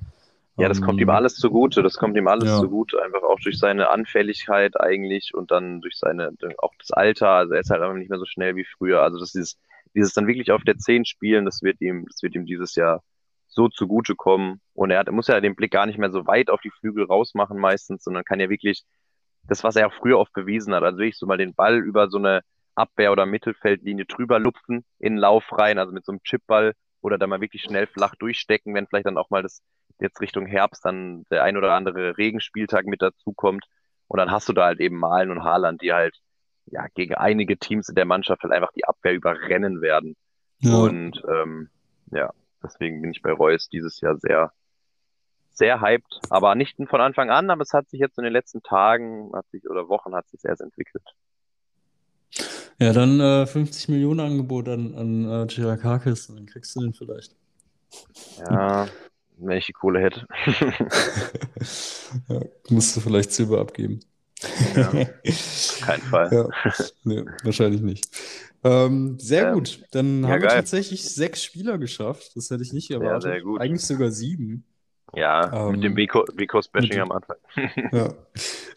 Ja, 0.59 0.69
das 0.69 0.83
kommt 0.83 1.01
ihm 1.01 1.09
ähm, 1.09 1.15
alles 1.15 1.37
zugute. 1.37 1.83
Das 1.83 1.97
kommt 1.97 2.15
ihm 2.19 2.29
alles 2.29 2.51
ja. 2.51 2.61
zugute. 2.61 3.03
Einfach 3.03 3.23
auch 3.23 3.41
durch 3.41 3.59
seine 3.59 3.89
Anfälligkeit 3.89 4.79
eigentlich 4.79 5.33
und 5.33 5.51
dann 5.51 5.81
durch 5.81 5.97
seine, 5.97 6.35
auch 6.59 6.75
das 6.79 6.91
Alter. 6.91 7.31
Also 7.31 7.55
er 7.55 7.61
ist 7.61 7.71
halt 7.71 7.81
einfach 7.81 7.97
nicht 7.97 8.11
mehr 8.11 8.19
so 8.19 8.27
schnell 8.27 8.55
wie 8.55 8.67
früher. 8.67 9.01
Also 9.01 9.19
das 9.19 9.35
ist 9.35 9.59
dieses 9.95 10.15
dann 10.15 10.27
wirklich 10.27 10.53
auf 10.53 10.63
der 10.65 10.79
10 10.79 11.05
spielen, 11.05 11.45
das 11.45 11.63
wird 11.63 11.81
ihm, 11.81 12.07
das 12.07 12.23
wird 12.23 12.35
ihm 12.35 12.47
dieses 12.47 12.75
Jahr 12.75 13.03
so 13.49 13.69
zugute 13.69 14.15
kommen. 14.15 14.61
Und 14.75 14.91
er, 14.91 15.01
hat, 15.01 15.07
er 15.09 15.13
muss 15.13 15.29
ja 15.29 15.41
den 15.41 15.55
Blick 15.55 15.73
gar 15.73 15.87
nicht 15.87 15.99
mehr 15.99 16.11
so 16.11 16.27
weit 16.27 16.51
auf 16.51 16.61
die 16.61 16.71
Flügel 16.71 17.05
rausmachen 17.05 17.59
meistens, 17.59 18.05
sondern 18.05 18.25
kann 18.25 18.41
ja 18.41 18.49
wirklich 18.49 18.85
das, 19.45 19.65
was 19.65 19.77
er 19.77 19.89
auch 19.89 19.95
früher 19.95 20.19
oft 20.19 20.33
bewiesen 20.33 20.75
hat, 20.75 20.83
also 20.83 20.99
wirklich 20.99 21.19
so 21.19 21.27
mal 21.27 21.39
den 21.39 21.55
Ball 21.55 21.79
über 21.79 22.09
so 22.09 22.19
eine 22.19 22.43
Abwehr- 22.75 23.13
oder 23.13 23.27
Mittelfeldlinie 23.27 24.07
drüber 24.07 24.39
lupfen, 24.39 24.85
in 24.99 25.17
Lauf 25.17 25.45
rein, 25.53 25.79
also 25.79 25.93
mit 25.93 26.05
so 26.05 26.13
einem 26.13 26.23
Chipball 26.23 26.73
oder 27.01 27.19
da 27.19 27.27
mal 27.27 27.41
wirklich 27.41 27.63
schnell 27.63 27.87
flach 27.87 28.15
durchstecken, 28.17 28.75
wenn 28.75 28.87
vielleicht 28.87 29.07
dann 29.07 29.19
auch 29.19 29.31
mal 29.31 29.43
das 29.43 29.63
jetzt 30.01 30.21
Richtung 30.21 30.47
Herbst 30.47 30.85
dann 30.85 31.25
der 31.31 31.43
ein 31.43 31.57
oder 31.57 31.75
andere 31.75 32.17
Regenspieltag 32.17 32.87
mit 32.87 33.03
dazukommt. 33.03 33.65
Und 34.09 34.19
dann 34.19 34.31
hast 34.31 34.49
du 34.49 34.53
da 34.53 34.67
halt 34.67 34.81
eben 34.81 34.99
Malen 34.99 35.31
und 35.31 35.43
Haaland, 35.43 35.83
die 35.83 35.93
halt 35.93 36.17
ja 36.66 36.87
gegen 36.95 37.14
einige 37.14 37.57
Teams 37.59 37.88
in 37.88 37.95
der 37.95 38.04
Mannschaft 38.04 38.42
halt 38.42 38.52
einfach 38.52 38.73
die 38.73 38.85
Abwehr 38.85 39.12
überrennen 39.12 39.81
werden. 39.81 40.16
Ja. 40.59 40.76
Und 40.76 41.23
ähm, 41.28 41.69
ja, 42.11 42.33
deswegen 42.62 43.02
bin 43.02 43.11
ich 43.11 43.23
bei 43.23 43.33
Reus 43.33 43.69
dieses 43.69 44.00
Jahr 44.00 44.16
sehr, 44.16 44.52
sehr 45.50 45.81
hyped. 45.81 46.21
Aber 46.31 46.54
nicht 46.54 46.76
von 46.88 47.00
Anfang 47.00 47.31
an, 47.31 47.50
aber 47.50 47.62
es 47.62 47.73
hat 47.73 47.88
sich 47.88 48.00
jetzt 48.00 48.19
in 48.19 48.25
den 48.25 48.33
letzten 48.33 48.62
Tagen 48.62 49.33
hat 49.35 49.49
sich, 49.50 49.69
oder 49.69 49.88
Wochen 49.88 50.14
hat 50.14 50.28
sich 50.28 50.45
erst 50.45 50.62
entwickelt. 50.62 51.04
Ja, 52.78 52.92
dann 52.92 53.21
äh, 53.21 53.47
50 53.47 53.88
Millionen 53.90 54.21
Angebot 54.21 54.69
an, 54.69 54.95
an 54.95 55.42
äh, 55.42 55.47
Girakakis, 55.47 56.28
dann 56.28 56.47
kriegst 56.47 56.75
du 56.75 56.81
den 56.81 56.95
vielleicht. 56.95 57.37
Ja, 58.38 58.88
wenn 59.37 59.59
ich 59.59 59.66
die 59.66 59.73
Kohle 59.73 60.00
hätte. 60.00 60.26
ja, 62.28 62.40
musst 62.71 62.97
du 62.97 63.00
vielleicht 63.00 63.33
Silber 63.33 63.61
abgeben. 63.61 64.00
Ja, 64.75 64.91
kein 65.87 66.01
Fall. 66.01 66.31
Ja, 66.33 66.49
nee, 67.05 67.25
wahrscheinlich 67.45 67.81
nicht. 67.81 68.07
Ähm, 68.65 69.19
sehr 69.19 69.49
ähm, 69.49 69.55
gut. 69.55 69.83
Dann 69.91 70.23
ja, 70.23 70.29
haben 70.29 70.43
wir 70.43 70.49
tatsächlich 70.49 71.09
sechs 71.09 71.43
Spieler 71.43 71.79
geschafft. 71.79 72.33
Das 72.37 72.51
hätte 72.51 72.63
ich 72.63 72.73
nicht 72.73 72.91
erwartet. 72.91 73.23
Sehr, 73.23 73.33
sehr 73.33 73.41
gut. 73.43 73.61
Eigentlich 73.61 73.85
sogar 73.85 74.11
sieben. 74.11 74.65
Ja, 75.15 75.69
ähm, 75.69 75.73
mit 75.73 75.85
dem 75.85 75.97
Vico-Bashing 75.97 77.01
am 77.01 77.13
Anfang. 77.13 77.37
ja. 77.93 78.15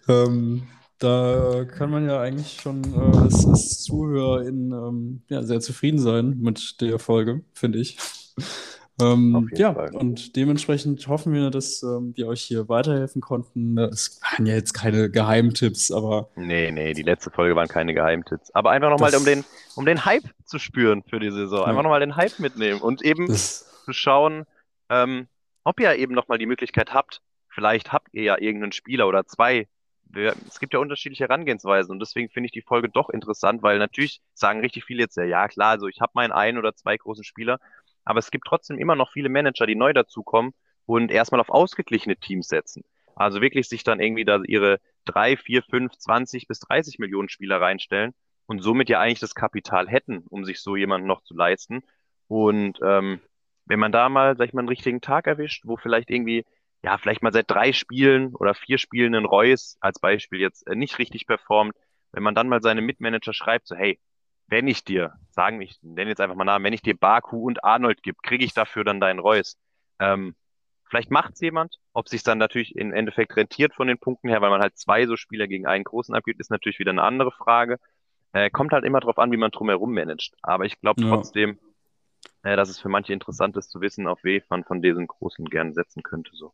Ähm, 0.07 0.67
da 0.97 1.65
kann 1.65 1.91
man 1.91 2.07
ja 2.07 2.19
eigentlich 2.21 2.59
schon 2.61 2.83
äh, 2.93 3.17
als, 3.17 3.45
als 3.45 3.83
Zuhörer 3.83 4.45
in, 4.45 4.71
ähm, 4.71 5.21
ja, 5.29 5.43
sehr 5.43 5.59
zufrieden 5.59 5.99
sein 5.99 6.37
mit 6.39 6.81
der 6.81 6.99
Folge, 6.99 7.41
finde 7.53 7.79
ich. 7.79 7.97
Ähm, 9.01 9.49
ja, 9.53 9.73
Fall. 9.73 9.93
und 9.93 10.37
dementsprechend 10.37 11.05
hoffen 11.09 11.33
wir, 11.33 11.49
dass 11.49 11.83
ähm, 11.83 12.13
wir 12.15 12.27
euch 12.27 12.41
hier 12.43 12.69
weiterhelfen 12.69 13.21
konnten. 13.21 13.77
Es 13.77 14.21
waren 14.21 14.45
ja 14.45 14.55
jetzt 14.55 14.73
keine 14.73 15.09
Geheimtipps, 15.09 15.91
aber. 15.91 16.29
Nee, 16.35 16.71
nee, 16.71 16.93
die 16.93 17.01
letzte 17.01 17.29
Folge 17.29 17.57
waren 17.57 17.67
keine 17.67 17.93
Geheimtipps. 17.93 18.51
Aber 18.51 18.71
einfach 18.71 18.89
nochmal, 18.89 19.13
um 19.15 19.25
den, 19.25 19.43
um 19.75 19.85
den 19.85 20.05
Hype 20.05 20.23
zu 20.45 20.59
spüren 20.59 21.03
für 21.03 21.19
die 21.19 21.31
Saison. 21.31 21.65
Einfach 21.65 21.75
ja. 21.77 21.83
nochmal 21.83 21.99
den 21.99 22.15
Hype 22.15 22.39
mitnehmen 22.39 22.79
und 22.79 23.01
eben 23.01 23.27
zu 23.27 23.91
schauen, 23.91 24.45
ähm, 24.89 25.27
ob 25.65 25.79
ihr 25.81 25.93
eben 25.95 26.13
nochmal 26.13 26.37
die 26.37 26.45
Möglichkeit 26.45 26.93
habt. 26.93 27.21
Vielleicht 27.49 27.91
habt 27.91 28.13
ihr 28.13 28.23
ja 28.23 28.37
irgendeinen 28.39 28.71
Spieler 28.71 29.07
oder 29.07 29.25
zwei. 29.25 29.67
Es 30.47 30.59
gibt 30.59 30.73
ja 30.73 30.79
unterschiedliche 30.79 31.25
Herangehensweisen 31.25 31.91
und 31.91 31.99
deswegen 31.99 32.29
finde 32.29 32.45
ich 32.45 32.53
die 32.53 32.61
Folge 32.61 32.87
doch 32.87 33.09
interessant, 33.09 33.61
weil 33.63 33.79
natürlich 33.79 34.21
sagen 34.33 34.61
richtig 34.61 34.85
viele 34.85 35.01
jetzt 35.01 35.17
ja, 35.17 35.25
ja 35.25 35.47
klar, 35.49 35.71
also 35.71 35.87
ich 35.87 35.99
habe 35.99 36.11
meinen 36.13 36.31
einen 36.31 36.57
oder 36.57 36.73
zwei 36.73 36.95
großen 36.95 37.25
Spieler, 37.25 37.59
aber 38.05 38.19
es 38.19 38.31
gibt 38.31 38.45
trotzdem 38.47 38.77
immer 38.77 38.95
noch 38.95 39.11
viele 39.11 39.29
Manager, 39.29 39.65
die 39.65 39.75
neu 39.75 39.91
dazukommen 39.91 40.53
und 40.85 41.11
erstmal 41.11 41.41
auf 41.41 41.49
ausgeglichene 41.49 42.15
Teams 42.15 42.47
setzen. 42.47 42.83
Also 43.15 43.41
wirklich 43.41 43.67
sich 43.67 43.83
dann 43.83 43.99
irgendwie 43.99 44.25
da 44.25 44.41
ihre 44.45 44.79
drei, 45.05 45.37
vier, 45.37 45.63
fünf, 45.63 45.93
zwanzig 45.97 46.47
bis 46.47 46.59
dreißig 46.59 46.99
Millionen 46.99 47.29
Spieler 47.29 47.59
reinstellen 47.59 48.13
und 48.45 48.61
somit 48.61 48.89
ja 48.89 48.99
eigentlich 48.99 49.19
das 49.19 49.35
Kapital 49.35 49.87
hätten, 49.87 50.23
um 50.29 50.45
sich 50.45 50.61
so 50.61 50.75
jemanden 50.75 51.07
noch 51.07 51.23
zu 51.23 51.33
leisten. 51.35 51.81
Und 52.27 52.79
ähm, 52.83 53.19
wenn 53.65 53.79
man 53.79 53.91
da 53.91 54.09
mal, 54.09 54.35
sag 54.37 54.47
ich 54.47 54.53
mal, 54.53 54.61
einen 54.61 54.69
richtigen 54.69 55.01
Tag 55.01 55.27
erwischt, 55.27 55.63
wo 55.65 55.77
vielleicht 55.77 56.09
irgendwie, 56.09 56.45
ja, 56.83 56.97
vielleicht 56.97 57.23
mal 57.23 57.33
seit 57.33 57.49
drei 57.49 57.73
Spielen 57.73 58.35
oder 58.35 58.53
vier 58.53 58.77
Spielen 58.77 59.15
ein 59.15 59.25
Reus 59.25 59.77
als 59.79 59.99
Beispiel 59.99 60.39
jetzt 60.39 60.67
äh, 60.67 60.75
nicht 60.75 60.99
richtig 60.99 61.25
performt, 61.25 61.75
wenn 62.11 62.21
man 62.23 62.35
dann 62.35 62.49
mal 62.49 62.61
seine 62.61 62.81
Mitmanager 62.81 63.33
schreibt, 63.33 63.67
so, 63.67 63.75
hey, 63.75 63.99
wenn 64.47 64.67
ich 64.67 64.83
dir, 64.83 65.13
sagen 65.29 65.61
ich 65.61 65.77
nenne 65.81 66.09
jetzt 66.09 66.21
einfach 66.21 66.35
mal 66.35 66.45
Namen, 66.45 66.65
wenn 66.65 66.73
ich 66.73 66.81
dir 66.81 66.97
Baku 66.97 67.45
und 67.45 67.63
Arnold 67.63 68.03
gebe, 68.03 68.17
kriege 68.23 68.45
ich 68.45 68.53
dafür 68.53 68.83
dann 68.83 68.99
deinen 68.99 69.19
Reus. 69.19 69.57
Ähm, 69.99 70.35
vielleicht 70.89 71.11
macht's 71.11 71.41
jemand, 71.41 71.77
ob 71.93 72.09
sich 72.09 72.23
dann 72.23 72.37
natürlich 72.37 72.75
im 72.75 72.93
Endeffekt 72.93 73.35
rentiert 73.35 73.73
von 73.73 73.87
den 73.87 73.97
Punkten 73.97 74.29
her, 74.29 74.41
weil 74.41 74.49
man 74.49 74.61
halt 74.61 74.77
zwei 74.77 75.05
so 75.05 75.15
Spieler 75.15 75.47
gegen 75.47 75.65
einen 75.65 75.83
großen 75.83 76.13
abgibt, 76.15 76.39
ist 76.39 76.51
natürlich 76.51 76.79
wieder 76.79 76.91
eine 76.91 77.03
andere 77.03 77.31
Frage. 77.31 77.79
Äh, 78.33 78.49
kommt 78.49 78.73
halt 78.73 78.83
immer 78.83 78.99
drauf 78.99 79.17
an, 79.17 79.31
wie 79.31 79.37
man 79.37 79.51
drumherum 79.51 79.93
managt. 79.93 80.35
Aber 80.41 80.65
ich 80.65 80.79
glaube 80.79 81.01
ja. 81.01 81.09
trotzdem, 81.09 81.57
äh, 82.43 82.55
dass 82.55 82.69
es 82.69 82.79
für 82.79 82.89
manche 82.89 83.13
interessant 83.13 83.55
ist 83.57 83.71
zu 83.71 83.81
wissen, 83.81 84.07
auf 84.07 84.23
wen 84.23 84.43
man 84.49 84.63
von 84.63 84.81
diesen 84.81 85.07
Großen 85.07 85.45
gern 85.45 85.73
setzen 85.73 86.03
könnte. 86.03 86.31
So. 86.33 86.53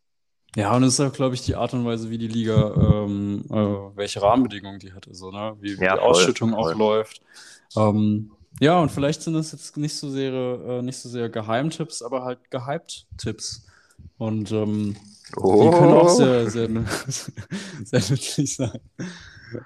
Ja, 0.56 0.76
und 0.76 0.84
es 0.84 0.96
ist 0.96 1.00
auch, 1.00 1.14
glaube 1.14 1.36
ich, 1.36 1.42
die 1.42 1.56
Art 1.56 1.74
und 1.74 1.86
Weise, 1.86 2.10
wie 2.10 2.18
die 2.18 2.28
Liga, 2.28 2.74
ähm, 2.76 3.46
äh, 3.50 3.96
welche 3.96 4.22
Rahmenbedingungen 4.22 4.80
die 4.80 4.92
hatte, 4.92 5.14
so, 5.16 5.32
ne? 5.32 5.56
Wie, 5.62 5.80
wie 5.80 5.84
ja, 5.84 5.96
die 5.96 6.02
Ausschüttung 6.02 6.52
voll. 6.52 6.74
auch 6.74 6.78
läuft. 6.78 7.22
Ähm, 7.78 8.32
ja, 8.60 8.80
und 8.82 8.92
vielleicht 8.92 9.22
sind 9.22 9.34
das 9.34 9.54
jetzt 9.54 9.78
nicht 9.78 9.96
so 9.96 10.10
sehr, 10.10 10.34
äh, 10.34 10.82
nicht 10.82 10.98
so 10.98 11.08
sehr 11.08 11.30
Geheimtipps, 11.30 12.02
aber 12.02 12.26
halt 12.26 12.52
Gehypt-Tipps. 12.52 13.66
Und 14.18 14.52
ähm, 14.52 14.98
oh. 15.38 15.64
die 15.64 15.78
können 15.78 15.94
auch 15.94 16.10
sehr, 16.10 16.50
sehr, 16.50 16.68
sehr 17.86 18.02
nützlich 18.10 18.56
sein. 18.56 18.80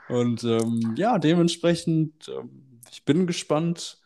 Und 0.07 0.43
ähm, 0.43 0.93
ja, 0.97 1.17
dementsprechend, 1.17 2.27
äh, 2.27 2.43
ich 2.91 3.03
bin 3.05 3.25
gespannt, 3.25 3.97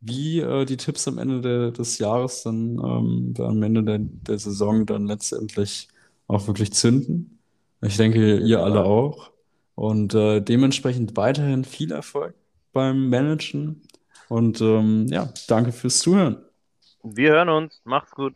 wie 0.00 0.40
äh, 0.40 0.66
die 0.66 0.76
Tipps 0.76 1.08
am 1.08 1.16
Ende 1.16 1.40
der, 1.40 1.70
des 1.70 1.98
Jahres 1.98 2.42
dann, 2.42 2.78
ähm, 2.78 3.34
am 3.38 3.62
Ende 3.62 3.82
der, 3.82 3.98
der 4.00 4.38
Saison 4.38 4.84
dann 4.84 5.06
letztendlich 5.06 5.88
auch 6.28 6.46
wirklich 6.46 6.72
zünden. 6.72 7.38
Ich 7.82 7.96
denke, 7.96 8.38
ihr 8.38 8.62
alle 8.62 8.84
auch. 8.84 9.30
Und 9.74 10.14
äh, 10.14 10.40
dementsprechend 10.40 11.16
weiterhin 11.16 11.64
viel 11.64 11.92
Erfolg 11.92 12.34
beim 12.72 13.10
Managen. 13.10 13.82
Und 14.28 14.60
ähm, 14.60 15.06
ja, 15.08 15.32
danke 15.48 15.72
fürs 15.72 15.98
Zuhören. 15.98 16.38
Wir 17.02 17.32
hören 17.32 17.48
uns. 17.48 17.80
Macht's 17.84 18.10
gut. 18.12 18.34